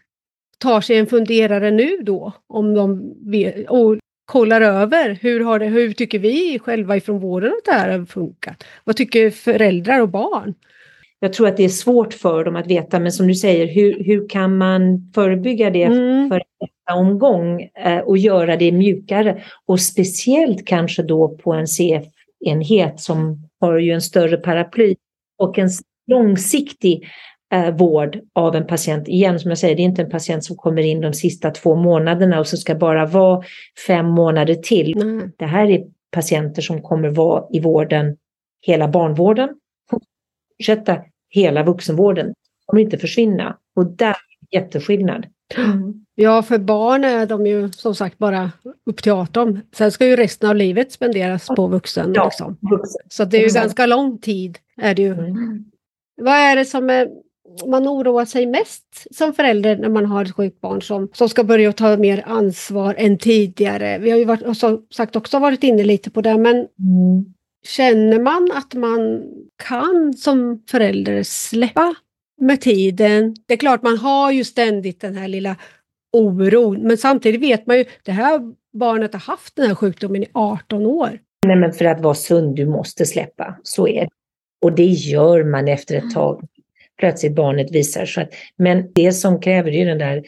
[0.57, 5.65] tar sig en funderare nu då om de vet, och kollar över hur, har det,
[5.65, 8.63] hur tycker vi själva ifrån vården att det här har funkat?
[8.83, 10.53] Vad tycker föräldrar och barn?
[11.19, 14.03] Jag tror att det är svårt för dem att veta, men som du säger, hur,
[14.03, 16.29] hur kan man förebygga det mm.
[16.29, 16.41] för
[16.93, 19.43] omgång eh, och göra det mjukare?
[19.65, 24.95] Och speciellt kanske då på en CF-enhet som har ju en större paraply
[25.37, 25.69] och en
[26.07, 27.07] långsiktig
[27.53, 29.07] eh, vård av en patient.
[29.07, 31.75] Igen, som jag säger, det är inte en patient som kommer in de sista två
[31.75, 33.43] månaderna och så ska bara vara
[33.87, 35.01] fem månader till.
[35.01, 35.31] Mm.
[35.37, 38.17] Det här är patienter som kommer vara i vården,
[38.61, 39.49] hela barnvården,
[39.89, 42.33] fortsätta hela vuxenvården,
[42.65, 43.57] kommer inte försvinna.
[43.75, 44.15] Och där
[44.51, 45.25] är jätteskillnad.
[45.57, 46.04] Mm.
[46.15, 48.51] Ja, för barn är de ju som sagt bara
[48.85, 49.61] upp till 18.
[49.75, 52.11] Sen ska ju resten av livet spenderas på vuxen.
[52.15, 52.57] Ja, liksom.
[52.61, 53.01] vuxen.
[53.09, 54.57] Så det är ju ganska lång tid.
[54.81, 55.13] Är det ju.
[55.13, 55.65] Mm.
[56.21, 57.07] Vad är det som är
[57.67, 61.43] man oroar sig mest som förälder när man har ett sjukt barn som, som ska
[61.43, 63.97] börja ta mer ansvar än tidigare.
[63.97, 67.25] Vi har ju varit, som sagt också varit inne lite på det, men mm.
[67.67, 69.23] känner man att man
[69.63, 71.95] kan som förälder släppa
[72.41, 73.35] med tiden?
[73.47, 75.55] Det är klart, man har ju ständigt den här lilla
[76.15, 78.41] oron, men samtidigt vet man ju, det här
[78.73, 81.19] barnet har haft den här sjukdomen i 18 år.
[81.45, 83.57] Nej, men för att vara sund, du måste släppa.
[83.63, 84.09] Så är det.
[84.61, 86.41] Och det gör man efter ett tag
[86.99, 88.29] plötsligt barnet visar sig.
[88.57, 90.23] Men det som kräver är den där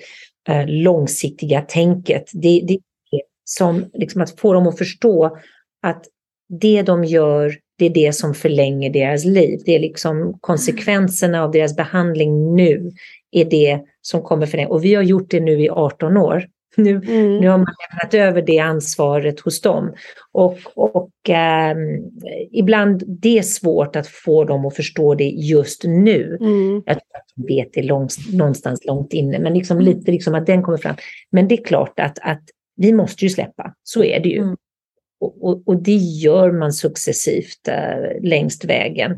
[0.50, 2.32] eh, långsiktiga tänket.
[2.34, 5.38] Det, det är som liksom att få dem att förstå
[5.82, 6.06] att
[6.50, 9.59] det de gör, det är det som förlänger deras liv.
[9.65, 12.91] Det är liksom konsekvenserna av deras behandling nu
[13.31, 14.69] är det som kommer förlänga.
[14.69, 16.45] Och vi har gjort det nu i 18 år.
[16.77, 17.37] Nu, mm.
[17.37, 19.93] nu har man lämnat över det ansvaret hos dem.
[20.31, 21.75] Och, och eh,
[22.51, 26.37] ibland det är svårt att få dem att förstå det just nu.
[26.41, 26.83] Mm.
[26.85, 29.85] Jag tror att de vet det långt, någonstans långt inne, men liksom mm.
[29.85, 30.95] lite liksom att den kommer fram.
[31.31, 32.43] Men det är klart att, att
[32.75, 34.41] vi måste ju släppa, så är det ju.
[34.41, 34.55] Mm.
[35.19, 39.12] Och, och, och, det gör man successivt äh, längst vägen.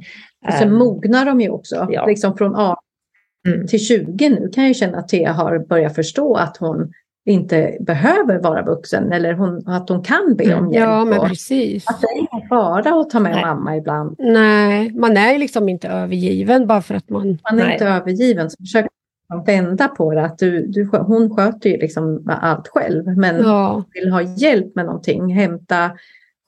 [0.48, 2.06] Och sen um, mognar de ju också, ja.
[2.06, 2.76] liksom från 18
[3.48, 3.68] mm.
[3.68, 6.92] till 20 nu kan jag känna att Thea har börjat förstå att hon
[7.26, 10.86] inte behöver vara vuxen eller hon, att hon kan be om hjälp.
[10.86, 11.88] Ja, men precis.
[11.88, 13.42] Att det är ingen fara att ta med Nej.
[13.42, 14.16] mamma ibland.
[14.20, 17.38] Nej, man är liksom inte övergiven bara för att man...
[17.44, 17.74] Man är Nej.
[17.74, 18.50] inte övergiven.
[18.50, 18.86] Så försök
[19.46, 20.26] vända på det.
[20.26, 23.18] Att du, du, hon sköter ju liksom allt själv.
[23.18, 23.84] Men ja.
[23.94, 25.92] vill ha hjälp med någonting, hämta,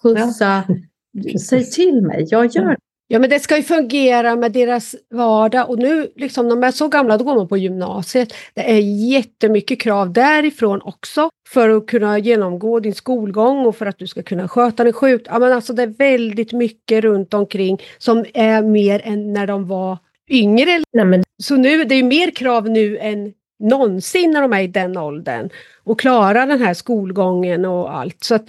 [0.04, 0.64] skjutsa.
[1.12, 1.40] Ja.
[1.40, 2.78] Säg till mig, jag gör det.
[3.08, 6.72] Ja, men det ska ju fungera med deras vardag och nu, liksom, när de är
[6.72, 8.34] så gamla, då går man på gymnasiet.
[8.54, 8.80] Det är
[9.12, 14.24] jättemycket krav därifrån också för att kunna genomgå din skolgång och för att du ska
[14.24, 15.28] kunna sköta dig sjukt.
[15.30, 19.68] Ja, men alltså, det är väldigt mycket runt omkring som är mer än när de
[19.68, 19.98] var
[20.32, 20.84] yngre.
[20.94, 21.24] Nej, men...
[21.44, 25.50] Så nu, det är mer krav nu än någonsin när de är i den åldern
[25.84, 28.24] och klara den här skolgången och allt.
[28.24, 28.40] Så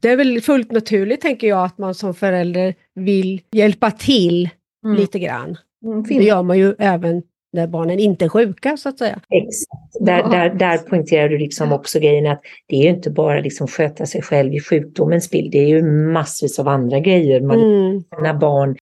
[0.00, 4.50] det är väl fullt naturligt, tänker jag, att man som förälder vill hjälpa till
[4.84, 4.96] mm.
[4.96, 5.56] lite grann.
[5.84, 9.20] Mm, det gör man ju även när barnen inte är sjuka, så att säga.
[9.30, 10.06] Exakt.
[10.06, 13.68] Där, där, där poängterar du liksom också grejen att det är ju inte bara liksom
[13.68, 17.40] sköta sig själv i sjukdomens bild, det är ju massvis av andra grejer.
[17.40, 18.04] Man, mm.
[18.22, 18.76] När barn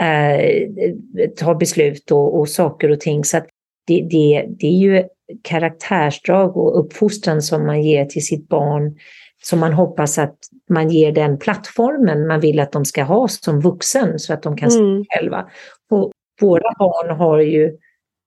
[0.00, 3.24] eh, tar beslut och, och, saker och ting.
[3.24, 3.40] Så
[3.86, 5.04] det, det, det är ju
[5.42, 8.96] karaktärsdrag och uppfostran som man ger till sitt barn
[9.42, 10.36] som man hoppas att
[10.70, 14.56] man ger den plattformen man vill att de ska ha som vuxen så att de
[14.56, 15.04] kan mm.
[15.08, 15.50] själva.
[15.90, 17.76] Och våra barn har ju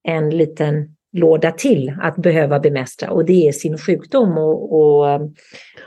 [0.08, 4.38] en liten låda till att behöva bemästra och det är sin sjukdom.
[4.38, 5.20] Och, och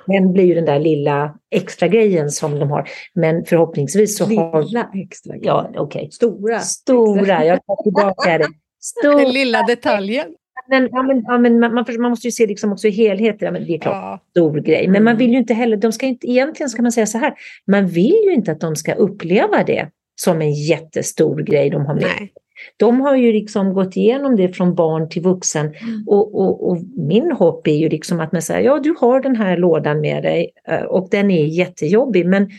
[0.07, 2.89] den blir ju den där lilla extra grejen som de har.
[3.13, 4.63] Men förhoppningsvis så lilla har...
[4.63, 5.65] Lilla extra grejen?
[5.73, 5.81] Ja.
[5.81, 6.11] Okay.
[6.11, 6.59] Stora.
[6.59, 8.47] Stora, jag tar tillbaka det.
[8.81, 9.19] Stor...
[9.19, 10.25] Den lilla detaljen.
[10.69, 13.45] Men, ja, men, ja, men man, man, måste ju se liksom också helheten.
[13.45, 14.19] Ja, men det är klart, ja.
[14.29, 14.87] stor grej.
[14.87, 15.17] Men man mm.
[15.17, 17.33] vill ju inte heller, de ska inte, egentligen ska man säga så här,
[17.67, 21.93] man vill ju inte att de ska uppleva det som en jättestor grej de har
[21.93, 22.03] med.
[22.19, 22.33] Nej.
[22.77, 26.03] De har ju liksom gått igenom det från barn till vuxen mm.
[26.07, 29.35] och, och, och, min hopp är ju liksom att man säger, ja du har den
[29.35, 32.49] här lådan med dig eh, och den är jättejobbig men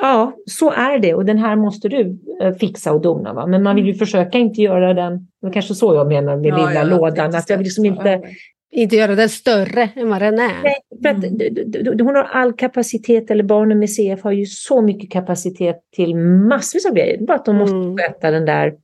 [0.00, 3.32] ja, så är det och den här måste du eh, fixa och dona.
[3.32, 3.46] Va?
[3.46, 3.98] Men man vill ju mm.
[3.98, 7.50] försöka inte göra den, det kanske så jag menar med ja, lilla ja, lådan, att
[7.50, 8.22] jag vill liksom inte
[8.74, 10.62] inte göra den större än vad den är.
[10.62, 11.24] Nej, för att
[11.86, 12.06] mm.
[12.06, 16.86] hon har all kapacitet, eller barnen med CF har ju så mycket kapacitet till massvis
[16.86, 17.26] av grejer.
[17.26, 17.96] Bara att de måste mm.
[17.96, 18.74] sköta den där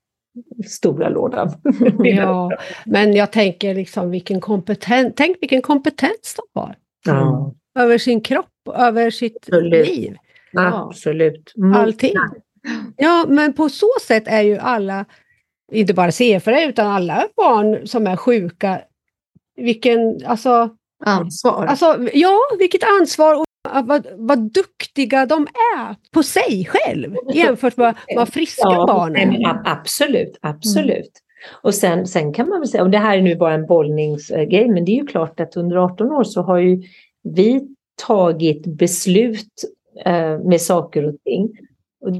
[0.67, 1.51] stora lådan.
[1.99, 2.51] ja,
[2.87, 6.77] men jag tänker liksom vilken kompetens, tänk vilken kompetens de har.
[7.07, 7.55] Ja.
[7.79, 9.89] Över sin kropp, över sitt Absolut.
[9.89, 10.17] liv.
[10.57, 11.53] Absolut.
[11.75, 12.15] Allting.
[12.97, 15.05] Ja, men på så sätt är ju alla,
[15.73, 18.81] inte bara CFR utan alla barn som är sjuka,
[19.57, 20.71] vilken, alltså...
[21.05, 21.67] Ansvar.
[21.67, 23.45] Alltså, ja, vilket ansvar och
[23.85, 29.47] vad, vad duktiga de är på sig själv jämfört med de friska ja, barnen.
[29.65, 30.91] Absolut, absolut.
[30.91, 31.59] Mm.
[31.63, 34.69] Och sen, sen kan man väl säga, och det här är nu bara en bollningsgrej,
[34.69, 36.83] men det är ju klart att under 18 år så har ju
[37.23, 37.69] vi
[38.07, 39.53] tagit beslut
[40.05, 41.51] eh, med saker och ting.
[42.01, 42.13] Och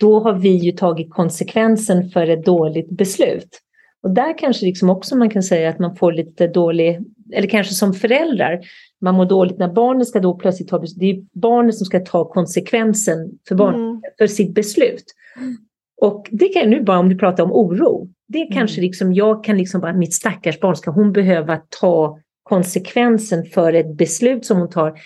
[0.00, 3.60] då har vi ju tagit konsekvensen för ett dåligt beslut.
[4.02, 7.00] Och där kanske liksom också man kan säga att man får lite dålig,
[7.32, 8.60] eller kanske som föräldrar,
[9.00, 11.00] man mår dåligt när barnet ska då plötsligt ta beslut.
[11.00, 14.02] Det är barnet som ska ta konsekvensen för, barn, mm.
[14.18, 15.04] för sitt beslut.
[16.00, 18.08] Och det kan nu bara om du pratar om oro.
[18.28, 18.86] Det är kanske mm.
[18.86, 23.96] liksom, jag kan liksom bara, mitt stackars barn, ska hon behöva ta konsekvensen för ett
[23.96, 24.98] beslut som hon tar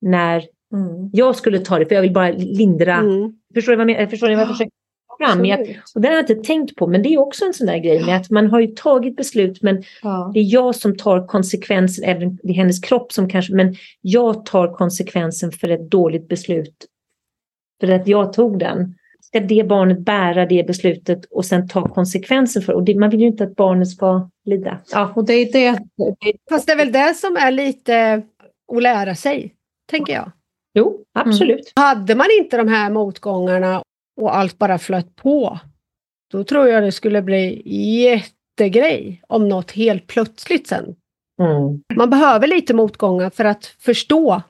[0.00, 0.36] när
[0.74, 1.10] mm.
[1.12, 2.94] jag skulle ta det, för jag vill bara lindra.
[2.94, 3.32] Mm.
[3.54, 4.79] Förstår, ni vad jag, förstår ni vad jag försöker
[5.20, 5.50] fram.
[5.50, 5.60] Att,
[5.94, 8.04] och det har jag inte tänkt på, men det är också en sån där grej
[8.06, 10.30] med att man har ju tagit beslut, men ja.
[10.34, 14.46] det är jag som tar konsekvensen, även det är hennes kropp som kanske, men jag
[14.46, 16.86] tar konsekvensen för ett dåligt beslut.
[17.80, 18.94] För att jag tog den.
[19.20, 22.94] Ska det barnet bära det beslutet och sen ta konsekvensen för och det?
[22.94, 24.78] Man vill ju inte att barnet ska lida.
[24.92, 25.78] Ja, och det är det.
[26.50, 28.22] Fast det är väl det som är lite
[28.76, 29.54] att lära sig,
[29.90, 30.32] tänker jag.
[30.74, 31.72] Jo, absolut.
[31.76, 31.86] Mm.
[31.86, 33.82] Hade man inte de här motgångarna
[34.20, 35.58] och allt bara flöt på,
[36.32, 37.62] då tror jag det skulle bli
[38.02, 40.84] jättegrej om något helt plötsligt sen.
[41.42, 41.82] Mm.
[41.94, 44.42] Man behöver lite motgångar för att förstå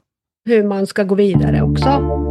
[0.44, 2.30] hur man ska gå vidare också.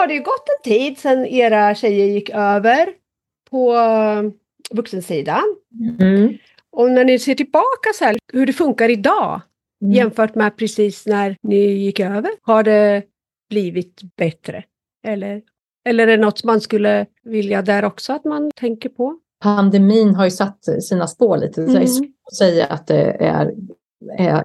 [0.00, 2.88] Har det ju gått en tid sedan era tjejer gick över
[3.50, 4.22] på eh,
[4.76, 5.42] vuxensidan.
[6.00, 6.38] Mm.
[6.72, 9.40] Och när ni ser tillbaka så här, hur det funkar idag
[9.82, 9.92] Mm.
[9.94, 13.02] jämfört med precis när ni gick över, har det
[13.50, 14.64] blivit bättre?
[15.06, 15.42] Eller,
[15.88, 19.18] eller är det något man skulle vilja där också att man tänker på?
[19.42, 21.54] Pandemin har ju satt sina spår lite.
[21.54, 21.86] Så det är Mm.
[21.86, 23.54] svårt att säga att det är,
[24.18, 24.42] är, är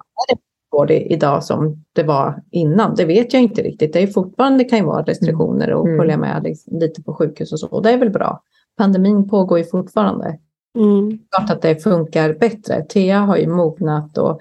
[0.68, 2.94] går det idag som det var innan.
[2.94, 3.92] Det vet jag inte riktigt.
[3.92, 5.98] Det är fortfarande kan ju vara restriktioner och Mm.
[5.98, 7.68] följa med liksom, lite på sjukhus och så.
[7.68, 8.40] Och det är väl bra.
[8.78, 10.38] Pandemin pågår ju fortfarande.
[10.78, 11.18] Mm.
[11.36, 12.82] klart att det funkar bättre.
[12.88, 14.40] Thea har ju mognat och,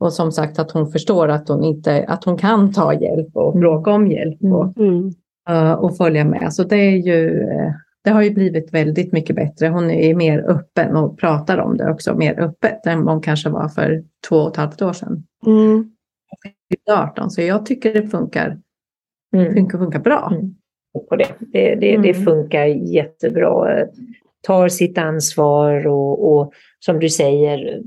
[0.00, 3.50] och som sagt att hon förstår att hon, inte, att hon kan ta hjälp och
[3.56, 3.62] Mm.
[3.62, 5.10] fråga om hjälp och, Mm.
[5.48, 6.52] eh, och följa med.
[6.54, 7.72] Så det är ju eh,
[8.04, 9.68] det har ju blivit väldigt mycket bättre.
[9.68, 13.68] Hon är mer öppen och pratar om det också mer öppet än hon kanske var
[13.68, 15.24] för två och ett halvt år sedan.
[15.46, 15.90] Mm.
[16.90, 18.58] 18, så jag tycker det funkar,
[19.34, 19.54] Mm.
[19.54, 20.28] funkar, funkar bra.
[20.32, 20.54] Mm.
[21.08, 21.26] på det.
[21.38, 22.24] Det, det, det Mm.
[22.24, 23.78] funkar jättebra.
[24.42, 27.82] Tar sitt ansvar och, och som du säger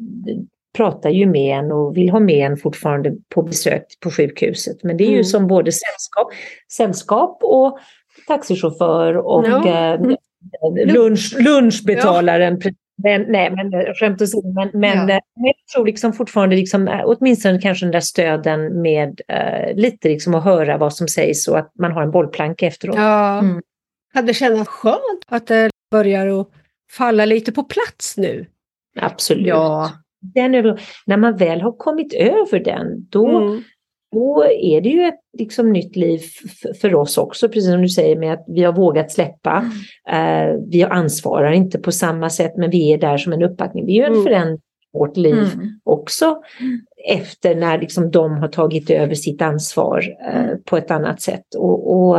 [0.77, 4.83] pratar ju med en och vill ha med en fortfarande på besök på sjukhuset.
[4.83, 5.23] Men det är ju Mm.
[5.23, 6.27] som både sällskap,
[6.71, 7.77] sällskap och
[8.27, 9.67] taxichaufför och Ja.
[9.93, 9.99] eh,
[10.87, 12.59] lunch, lunchbetalaren.
[13.03, 14.53] Men, nej, men eh, skämt åsido.
[14.53, 15.13] Men, men, Ja.
[15.15, 19.75] eh, men jag tror liksom fortfarande, liksom, eh, åtminstone kanske den där stöden med eh,
[19.75, 22.95] lite liksom att höra vad som sägs och att man har en bollplanka efteråt.
[22.95, 23.39] Ja.
[23.39, 23.61] Mm.
[24.13, 26.49] Kan det kännas skönt att det börjar att
[26.91, 28.45] falla lite på plats nu?
[28.99, 29.47] Absolut.
[29.47, 30.51] Ja, Den
[31.05, 33.63] när man väl har kommit över den, då, Mm.
[34.15, 36.19] Då är det ju ett liksom, nytt liv
[36.81, 39.65] för oss också, precis som du säger med att vi har vågat släppa.
[40.09, 40.51] Mm.
[40.53, 43.85] Eh, vi ansvarar inte på samma sätt, men vi är där som en uppbackning.
[43.85, 44.23] Vi ju en Mm.
[44.23, 44.57] förändring
[44.93, 45.67] i vårt liv Mm.
[45.83, 46.41] också
[47.09, 51.55] efter när liksom, de har tagit över sitt ansvar eh, på ett annat sätt.
[51.57, 52.17] Och, och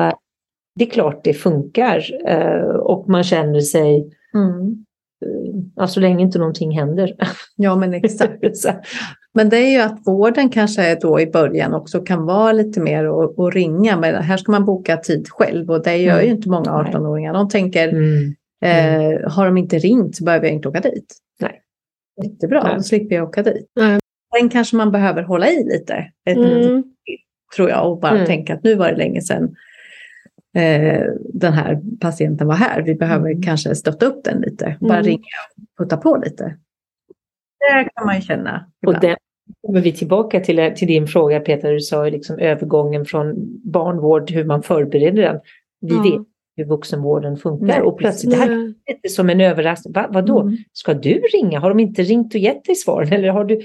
[0.79, 4.85] det är klart det funkar eh, och man känner sig, Mm.
[5.25, 7.17] eh, ja, så länge inte någonting händer.
[7.57, 8.41] ja men exakt.
[8.57, 8.69] Så,
[9.37, 13.05] Men det är ju att vården kanske då i början också kan vara lite mer
[13.05, 13.96] och, och ringa.
[13.96, 16.37] Men här ska man boka tid själv och det gör ju Mm.
[16.37, 16.92] inte många Nej.
[16.92, 17.33] 18-åringar.
[17.33, 18.35] De tänker, mm.
[18.64, 21.14] eh, har de inte ringt så behöver jag inte åka dit.
[21.40, 21.62] Nej.
[22.25, 22.75] Jättebra, Nej.
[22.77, 23.66] då slipper jag åka dit.
[23.77, 23.99] Nej.
[24.38, 25.94] Sen kanske man behöver hålla i lite,
[26.31, 26.85] ett, Mm.
[27.57, 28.27] tror jag, och bara Mm.
[28.27, 29.57] tänka att nu var det länge sedan
[30.57, 31.03] eh,
[31.35, 32.83] den här patienten var här.
[32.83, 33.42] Vi behöver Mm.
[33.42, 35.05] kanske stötta upp den lite, bara Mm.
[35.07, 35.18] ringa
[35.57, 36.57] och putta på lite.
[37.59, 38.66] Det kan man ju känna.
[38.87, 39.03] Och ibland.
[39.03, 39.16] den
[39.67, 44.31] kommer vi tillbaka till, till din fråga Peter, du sa ju liksom övergången från barnvård,
[44.31, 45.41] hur man förbereder den.
[45.81, 46.03] Vi Ja.
[46.03, 49.93] vet hur vuxenvården funkar Nej, och plötsligt, det här är lite som en överraskning.
[49.93, 50.41] Va, vadå?
[50.41, 50.57] Mm.
[50.73, 51.61] Ska du ringa?
[51.61, 53.13] Har de inte ringt och gett dig svaren?
[53.13, 53.61] Eller har du...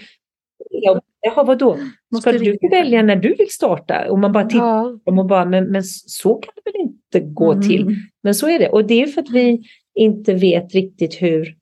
[0.70, 1.78] Ja, Jaha, vadå?
[2.22, 4.12] Ska du välja när du vill starta?
[4.12, 5.00] Och man bara tittar Ja.
[5.06, 7.68] på dem och bara, men, men så kan det väl inte gå Mm.
[7.68, 7.96] till?
[8.24, 8.70] Men så är det.
[8.70, 9.64] Och det är för att vi
[9.96, 11.56] inte vet riktigt hur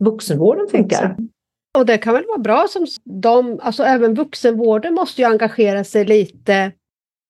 [0.00, 0.96] vuxenvården funkar.
[0.96, 1.20] Exakt.
[1.78, 6.04] Och det kan väl vara bra som de, alltså även vuxenvården måste ju engagera sig
[6.04, 6.72] lite.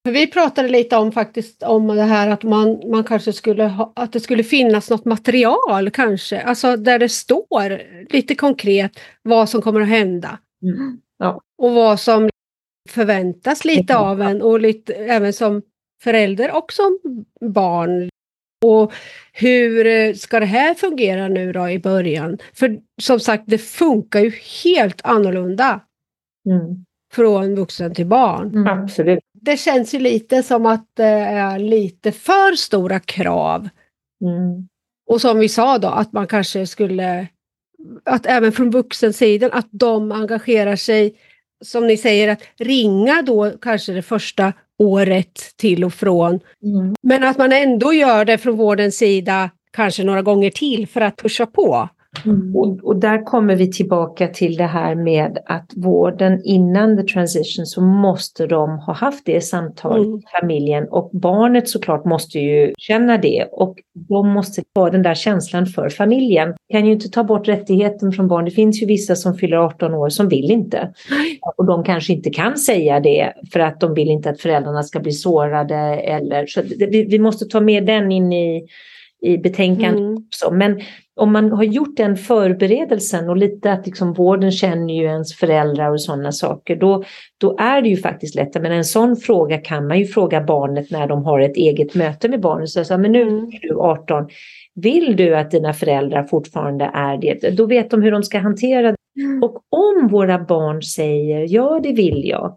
[0.07, 3.92] För vi pratade lite om faktiskt om det här att man, man kanske skulle ha,
[3.96, 9.62] att det skulle finnas något material kanske, alltså där det står lite konkret vad som
[9.62, 10.38] kommer att hända.
[10.62, 11.00] Mm.
[11.18, 11.40] Ja.
[11.59, 12.29] Och vad som
[12.88, 15.62] förväntas lite av en och lite, även som
[16.03, 16.98] förälder och som
[17.40, 18.10] barn.
[18.64, 18.92] Och
[19.33, 22.38] hur eh, ska det här fungera nu då i början?
[22.55, 24.33] För som sagt, det funkar ju
[24.64, 25.81] helt annorlunda
[26.46, 26.85] Mm.
[27.12, 28.49] från vuxen till barn.
[28.55, 28.66] Mm.
[28.66, 29.18] Absolut.
[29.33, 33.68] Det känns ju lite som att det är lite för stora krav.
[34.25, 34.68] Mm.
[35.07, 37.27] Och som vi sa då, att man kanske skulle,
[38.05, 41.14] att även från vuxensidan, att de engagerar sig,
[41.64, 46.40] som ni säger, att ringa då kanske det första året till och från.
[46.64, 46.94] Mm.
[47.03, 51.16] Men att man ändå gör det från vårdens sida kanske några gånger till för att
[51.16, 51.88] pusha på.
[52.27, 52.57] Mm.
[52.57, 57.66] Och, och där kommer vi tillbaka till det här med att vården innan the transition
[57.66, 60.20] så måste de ha haft det samtalet Mm.
[60.41, 65.66] familjen och barnet såklart måste ju känna det och de måste ha den där känslan
[65.66, 66.55] för familjen.
[66.72, 68.45] kan ju inte ta bort rättigheten från barn.
[68.45, 70.93] Det finns ju vissa som fyller 18 år som vill inte.
[71.57, 75.01] Och de kanske inte kan säga det för att de vill inte att föräldrarna ska
[75.01, 78.66] bli sårade eller så vi, vi måste ta med den in i,
[79.23, 80.16] i betänkandet Mm.
[80.29, 80.51] också.
[80.51, 80.81] Men
[81.16, 85.91] om man har gjort den förberedelsen och lite att liksom vården känner ju ens föräldrar
[85.91, 87.05] och sådana saker, då,
[87.41, 88.62] då är det ju faktiskt lättare.
[88.62, 92.29] Men en sån fråga kan man ju fråga barnet när de har ett eget möte
[92.29, 92.68] med barnet.
[92.68, 93.45] Så, så, men nu Mm.
[93.45, 94.29] är du 18,
[94.75, 97.51] vill du att dina föräldrar fortfarande är det?
[97.57, 98.97] Då vet de hur de ska hantera det.
[99.43, 102.57] Och om våra barn säger ja, det vill jag,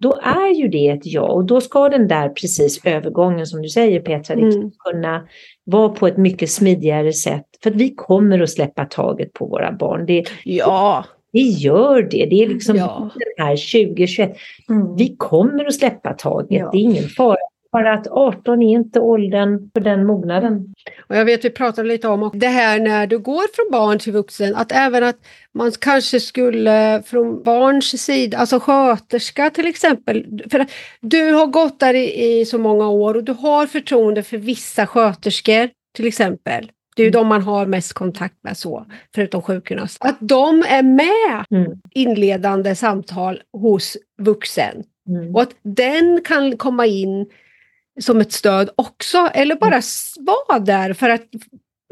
[0.00, 1.22] då är ju det ett ja.
[1.22, 4.72] Och då ska den där precis övergången som du säger Petra, liksom mm.
[4.78, 5.28] kunna
[5.64, 7.46] vara på ett mycket smidigare sätt.
[7.62, 10.06] För att vi kommer att släppa taget på våra barn.
[10.06, 11.04] Det, ja.
[11.32, 12.26] Vi gör det.
[12.30, 13.10] Det är liksom ja.
[13.14, 14.36] den här 2021.
[14.70, 14.96] Mm.
[14.96, 16.60] Vi kommer att släppa taget.
[16.60, 16.70] Ja.
[16.72, 17.49] Det är ingen fara.
[17.72, 20.74] Bara att 18 är inte åldern för den mognaden.
[21.08, 24.12] Och jag vet vi pratade lite om det här när du går från barn till
[24.12, 25.16] vuxen, att även att
[25.54, 31.80] man kanske skulle från barns sida, alltså sköterska till exempel, för att du har gått
[31.80, 36.70] där i, i så många år och du har förtroende för vissa sköterskor till exempel.
[36.96, 40.04] Det är ju de man har mest kontakt med så, förutom sjukgymnast.
[40.04, 41.80] Att de är med mm.
[41.90, 44.84] inledande samtal hos vuxen.
[45.08, 45.34] Mm.
[45.34, 47.26] Och att den kan komma in
[48.00, 49.82] som ett stöd också, eller bara mm.
[50.48, 51.26] vara där för att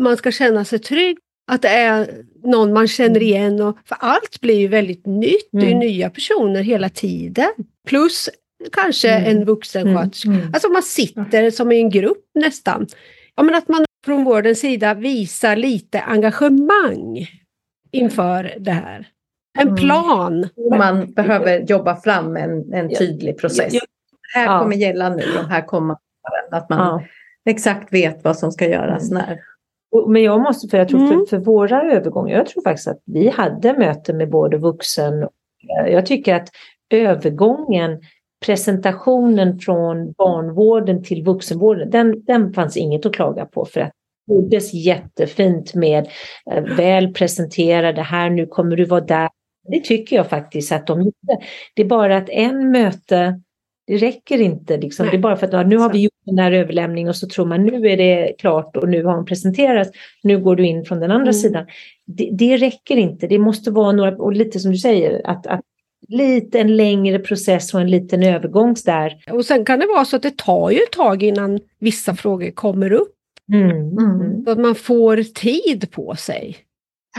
[0.03, 1.19] man ska känna sig trygg.
[1.51, 3.23] Att det är någon man känner mm.
[3.23, 3.63] igen.
[3.63, 5.65] Och, för allt blir ju väldigt nytt, mm.
[5.65, 5.79] det är mm.
[5.79, 7.51] nya personer hela tiden.
[7.89, 8.29] Plus
[8.73, 9.31] kanske mm.
[9.31, 10.29] en vuxensköterska.
[10.29, 10.51] Mm.
[10.53, 12.87] Alltså man sitter som i en grupp nästan.
[13.37, 17.27] Ja, men att man från vårdens sida visar lite engagemang
[17.93, 19.09] inför det här.
[19.59, 20.49] En plan.
[20.79, 23.75] Man behöver jobba fram en, en tydlig process
[24.35, 24.61] här ja.
[24.61, 26.01] kommer gälla nu, de här kommande
[26.51, 27.03] Att man ja.
[27.51, 29.25] exakt vet vad som ska göras mm.
[29.25, 29.41] när.
[30.07, 31.11] Men jag måste, för jag tror mm.
[31.11, 35.31] för, för, våra övergångar, jag tror faktiskt att vi hade möten med både vuxen och
[35.87, 36.49] jag tycker att
[36.91, 38.01] övergången,
[38.47, 43.93] presentationen från barnvården till vuxenvården, den, den fanns inget att klaga på för att
[44.27, 46.09] det gjordes jättefint med
[46.51, 49.29] eh, väl presenterade, här nu kommer du vara där.
[49.69, 51.39] Det tycker jag faktiskt att de gjorde.
[51.75, 53.41] Det är bara att en möte
[53.89, 54.77] det räcker inte.
[54.77, 55.07] Liksom.
[55.07, 57.29] Det är bara för att ja, nu har vi gjort den här överlämningen och så
[57.29, 59.91] tror man nu är det klart och nu har hon presenterats.
[60.23, 61.33] Nu går du in från den andra mm.
[61.33, 61.67] sidan.
[62.07, 63.27] Det, det, räcker inte.
[63.27, 65.61] Det måste vara några, och lite som du säger, att, att
[66.09, 69.17] lite en längre process och en liten övergång där.
[69.31, 72.51] Och sen kan det vara så att det tar ju ett tag innan vissa frågor
[72.51, 73.15] kommer upp.
[73.53, 73.71] Mm.
[73.71, 74.45] Mm.
[74.45, 76.57] Så att man får tid på sig.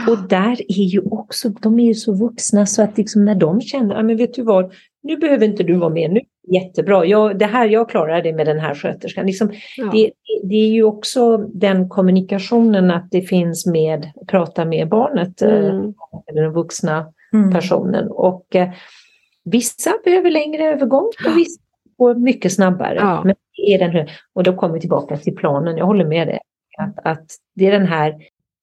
[0.08, 3.60] Och där är ju också, de är ju så vuxna så att liksom när de
[3.60, 7.38] känner, ja men vet du vad, nu behöver inte du vara med, nu jättebra, jag,
[7.38, 9.26] det här, jag klarar det med den här sköterskan.
[9.26, 9.90] Liksom, ja.
[9.92, 10.10] det,
[10.42, 15.94] det, är ju också den kommunikationen att det finns med, prata med barnet, eh, mm.
[16.30, 17.50] eller den vuxna mm.
[17.50, 18.08] personen.
[18.10, 18.70] Och eh,
[19.44, 21.60] vissa behöver längre övergång och vissa
[21.98, 22.94] går mycket snabbare.
[22.94, 23.22] Ja.
[23.24, 26.38] Men det är den, och då kommer vi tillbaka till planen, jag håller med dig.
[26.78, 28.14] Att, att det är den här,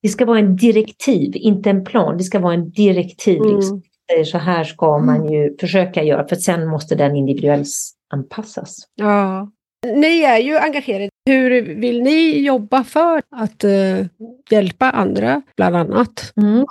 [0.01, 3.41] det ska vara en direktiv, inte en plan, det ska vara en direktiv.
[3.41, 3.55] Mm.
[3.55, 5.33] Liksom säger så här ska man mm.
[5.33, 7.67] ju försöka göra för sen måste den individuellt
[8.13, 8.77] anpassas.
[8.95, 9.51] Ja.
[9.95, 11.09] Ni är ju engagerade.
[11.25, 14.05] Hur vill ni jobba för att uh,
[14.49, 16.33] hjälpa andra, bland annat?
[16.41, 16.65] Mm.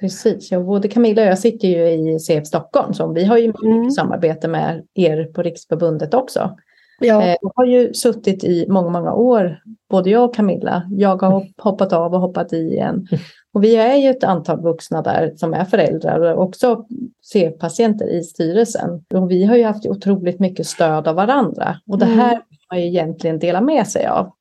[0.00, 3.52] Precis, ja, både Camilla och jag sitter ju i CF Stockholm, så vi har ju
[3.64, 3.90] mm.
[3.90, 6.56] samarbete med er på Riksförbundet också.
[7.00, 7.22] Ja.
[7.22, 9.58] Eh, jag har ju suttit i många, många år,
[9.90, 10.86] både jag och Camilla.
[10.90, 13.06] Jag har hoppat av och hoppat i igen.
[13.54, 16.86] Och vi är ju ett antal vuxna där som är föräldrar och också
[17.32, 19.04] CF-patienter i styrelsen.
[19.14, 21.80] Och vi har ju haft otroligt mycket stöd av varandra.
[21.86, 22.18] Och det mm.
[22.18, 24.32] här vill man ju egentligen dela med sig av.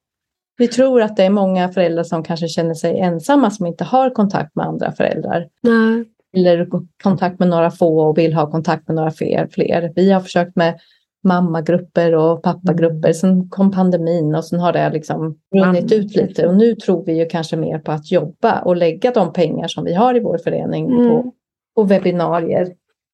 [0.58, 4.10] Vi tror att det är många föräldrar som kanske känner sig ensamma som inte har
[4.10, 5.48] kontakt med andra föräldrar.
[5.62, 6.06] Nej.
[6.38, 6.68] Eller
[7.04, 9.48] kontakt med några få och vill ha kontakt med några fler.
[9.52, 9.92] fler.
[9.96, 10.80] Vi har försökt med
[11.28, 13.14] mammagrupper och pappagrupper.
[13.14, 16.48] Sen kom pandemin och sen har det liksom runnit ut lite.
[16.48, 19.84] Och nu tror vi ju kanske mer på att jobba och lägga de pengar som
[19.84, 21.10] vi har i vår förening mm.
[21.10, 21.32] på,
[21.76, 22.68] på webbinarier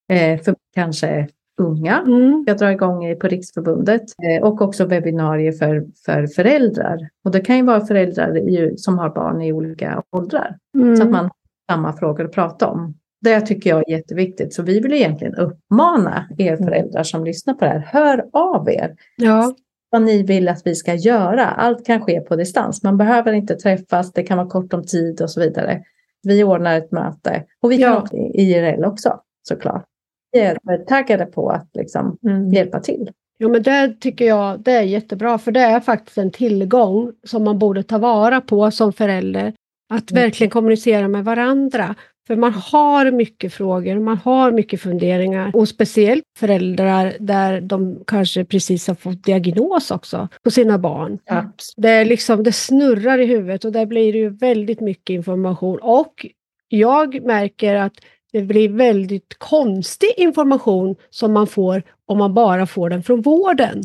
[0.10, 1.28] eh, för kanske
[1.62, 2.02] unga.
[2.08, 2.44] Mm.
[2.48, 7.10] Jag drar igång på Riksförbundet eh, och också webbinarier för, för föräldrar.
[7.26, 10.58] Och det kan ju vara föräldrar ju, som har barn i olika åldrar.
[10.78, 10.96] Mm.
[10.96, 11.32] Så att man har
[11.72, 12.94] samma frågor att prata om.
[13.24, 14.54] Det tycker jag är jätteviktigt.
[14.54, 16.64] Så vi vill egentligen uppmana er mm.
[16.64, 17.80] föräldrar som lyssnar på det här.
[17.80, 18.96] Hör av er.
[19.18, 19.56] Ja.
[19.90, 21.46] Vad ni vill att vi ska göra.
[21.46, 22.84] Allt kan ske på distans.
[22.84, 24.14] Man behöver inte träffas.
[24.14, 25.84] Det kan vara kort om tid och så vidare.
[26.24, 27.44] Vi ordnar ett möte.
[27.62, 28.02] Och vi kan ja.
[28.02, 29.86] också IRL också såklart.
[30.32, 32.54] Vi är taggade på att liksom mm.
[32.54, 33.12] hjälpa till.
[33.40, 37.44] Jo men det tycker jag det är jättebra för det är faktiskt en tillgång som
[37.44, 39.54] man borde ta vara på som förälder.
[39.90, 40.24] Att mm.
[40.24, 41.96] verkligen kommunicera med varandra.
[42.28, 48.46] För man har mycket frågor, man har mycket funderingar och speciellt föräldrar där de kanske
[48.46, 51.20] precis har fått diagnos också på sina barn.
[51.26, 51.74] Absolut.
[51.78, 55.80] Det, är liksom, det snurrar i huvudet och där blir det ju väldigt mycket information
[55.82, 56.26] och
[56.70, 57.94] jag märker att
[58.32, 63.84] det blir väldigt konstig information som man får om man bara får den från vården.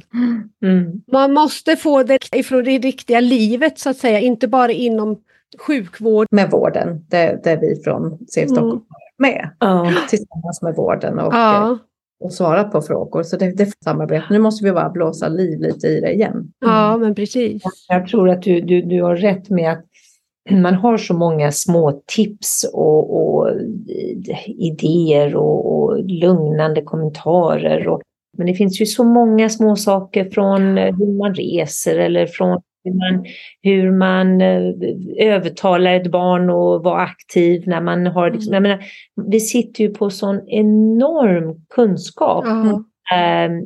[0.62, 1.02] Mm.
[1.12, 5.18] Man måste få det ifrån det riktiga livet så att säga, inte bara inom
[5.66, 6.26] sjukvård.
[6.30, 8.82] Med vården, det, det är vi från CF Stockholm mm.
[9.18, 9.50] med.
[9.60, 9.92] Ja.
[10.08, 11.18] Tillsammans med vården.
[11.18, 11.78] Och, ja.
[12.24, 13.22] och svarat på frågor.
[13.22, 14.26] Så det, det är samarbete.
[14.30, 16.52] Nu måste vi bara blåsa liv lite i det igen.
[16.60, 17.62] Ja, men precis.
[17.88, 19.84] Jag tror att du, du, du har rätt med att
[20.50, 23.50] man har så många små tips och, och
[24.46, 27.88] idéer och, och, lugnande kommentarer.
[27.88, 28.02] Och,
[28.38, 33.12] men det finns ju så många små saker från hur man reser eller från hur
[33.12, 33.24] man,
[33.62, 34.72] hur man eh,
[35.18, 38.30] övertalar ett barn att vara aktiv när man har...
[38.30, 38.84] Liksom, jag menar,
[39.26, 42.44] vi sitter ju på sån enorm kunskap.
[42.44, 42.84] Mm.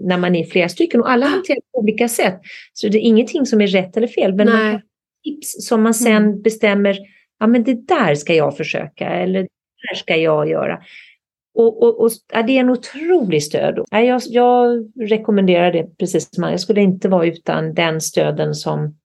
[0.01, 2.41] när man är flera stycken och alla hanterar på olika sätt.
[2.73, 4.35] Så det är ingenting som är rätt eller fel.
[4.35, 4.81] Men man kan
[5.25, 6.43] tips som man sen mm.
[6.43, 6.99] bestämmer,
[7.41, 9.49] ja men det där ska jag försöka eller det
[9.91, 10.79] där ska jag göra.
[11.55, 13.85] Och, och, och ja, det är en otrolig stöd.
[13.91, 18.97] Ja, jag, jag rekommenderar det precis som jag skulle inte vara utan den stöden som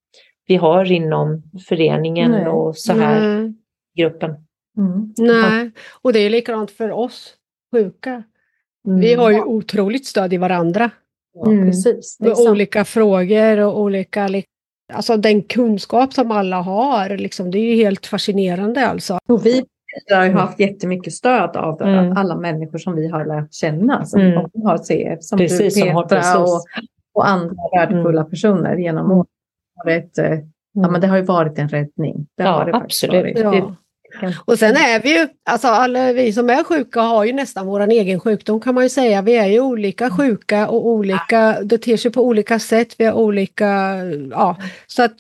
[0.48, 2.48] vi har inom föreningen Nej.
[2.48, 3.54] och så här Nej.
[3.98, 4.36] gruppen.
[4.78, 5.14] Mm.
[5.18, 5.72] Nej,
[6.02, 7.34] och det är likadant för oss
[7.72, 8.24] sjuka.
[8.88, 9.00] Mm.
[9.00, 10.89] Vi har ju otroligt stöd i varandra.
[11.34, 11.66] Ja, mm.
[11.66, 12.18] precis.
[12.20, 14.30] Med olika frågor och olika
[14.93, 19.20] Alltså den kunskap som alla har, liksom, det är ju helt fascinerande alltså.
[19.30, 19.64] Och vi
[20.14, 22.18] har ju haft jättemycket stöd av mm.
[22.18, 24.06] alla människor som vi har lärt känna.
[24.06, 24.45] Som mm.
[24.64, 26.62] har CF, som precis, du Petra och,
[27.14, 28.30] och andra värdefulla mm.
[28.30, 29.26] personer genom mm.
[29.86, 30.09] Åren.
[30.15, 31.01] Det, ja, men mm.
[31.01, 32.28] det har ju varit en räddning.
[32.38, 33.39] Det ja, absolut.
[33.39, 33.75] Ja.
[34.45, 37.91] Och sen är vi ju, alltså alla vi som är sjuka har ju nästan vår
[37.91, 39.21] egen sjukdom kan man ju säga.
[39.21, 40.17] Vi är ju olika mm.
[40.17, 43.97] sjuka och olika, det ter sig på olika sätt, vi har olika,
[44.32, 44.57] ja.
[44.88, 45.13] Så att,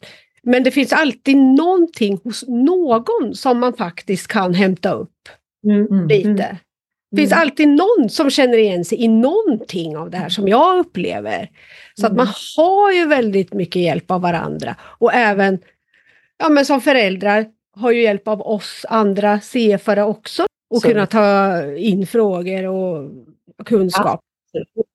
[0.43, 5.29] men det finns alltid någonting hos någon som man faktiskt kan hämta upp
[5.65, 6.43] mm, mm lite.
[6.43, 6.55] Mm.
[7.11, 10.79] Det finns alltid någon som känner igen sig i någonting av det här som jag
[10.79, 11.49] upplever.
[11.99, 12.27] Så att man
[12.57, 14.75] har ju väldigt mycket hjälp av varandra.
[14.81, 15.59] Och även
[16.37, 17.45] ja, men som föräldrar
[17.75, 23.11] har ju hjälp av oss andra CFare också och kunna ta in frågor och
[23.65, 24.21] kunskap.
[24.47, 24.87] Absolut.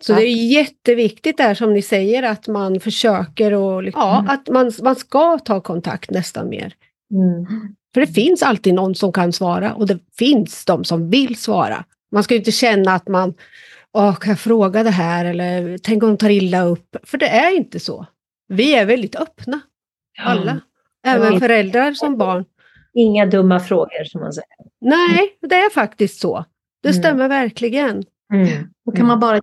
[0.00, 4.30] Så det är jätteviktigt där som ni säger att man försöker och ja, mm.
[4.30, 6.74] att man, man ska ta kontakt nästan mer.
[7.10, 7.46] Mm.
[7.96, 11.84] För det finns alltid någon som kan svara och det finns de som vill svara.
[12.12, 13.34] Man ska inte känna att man,
[13.92, 16.96] Åh, kan jag fråga det här eller tänk om de tar illa upp?
[17.02, 18.06] För det är inte så.
[18.48, 19.60] Vi är väldigt öppna,
[20.18, 20.60] alla.
[21.06, 22.44] Även föräldrar som barn.
[22.94, 24.48] Inga dumma frågor som man säger.
[24.80, 26.44] Nej, det är faktiskt så.
[26.82, 27.02] Det mm.
[27.02, 28.04] stämmer verkligen.
[28.34, 28.68] Mm.
[28.86, 29.40] Och kan man bara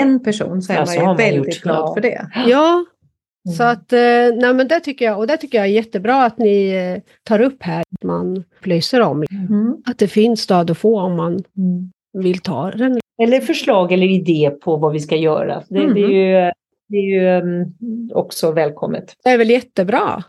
[0.00, 2.30] en person så är ja, man ju väldigt glad för det.
[2.46, 2.84] Ja,
[3.46, 3.56] Mm.
[3.56, 6.38] Så att, eh, nej men det tycker jag, och det tycker jag är jättebra att
[6.38, 9.76] ni eh, tar upp här, att man upplyser om mm.
[9.86, 11.90] att det finns stöd att få om man mm.
[12.12, 13.00] vill ta den.
[13.22, 15.62] Eller förslag eller idé på vad vi ska göra.
[15.68, 16.52] Det, det är ju
[16.88, 17.72] det är ju mm,
[18.14, 19.14] också välkommet.
[19.24, 20.24] Det är väl jättebra.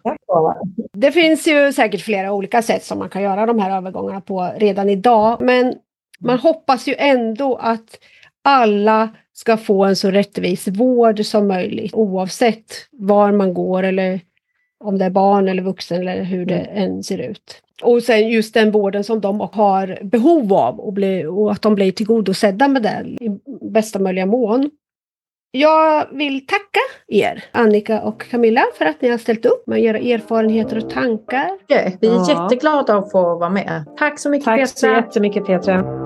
[0.94, 4.52] Det finns ju säkert flera olika sätt som man kan göra de här övergångarna på
[4.58, 5.74] redan idag, men
[6.20, 8.00] man hoppas ju ändå att
[8.44, 14.20] alla ska få en så rättvis vård som möjligt oavsett var man går eller
[14.84, 16.84] om det är barn eller vuxen eller hur det mm.
[16.84, 17.62] än ser ut.
[17.84, 21.76] Och sen just den vården som de har behov av och, bli, och att de
[21.76, 23.40] blir tillgodosedda med den i
[23.72, 24.70] bästa möjliga mån.
[25.52, 29.98] Jag vill tacka er, Annika och Camilla, för att ni har ställt upp med era
[29.98, 31.50] erfarenheter och tankar.
[32.00, 32.30] vi är ja.
[32.30, 33.86] jätteglada att få vara med.
[33.98, 34.68] Tack så mycket Tack Petra.
[34.68, 36.06] Tack så jättemycket Petra.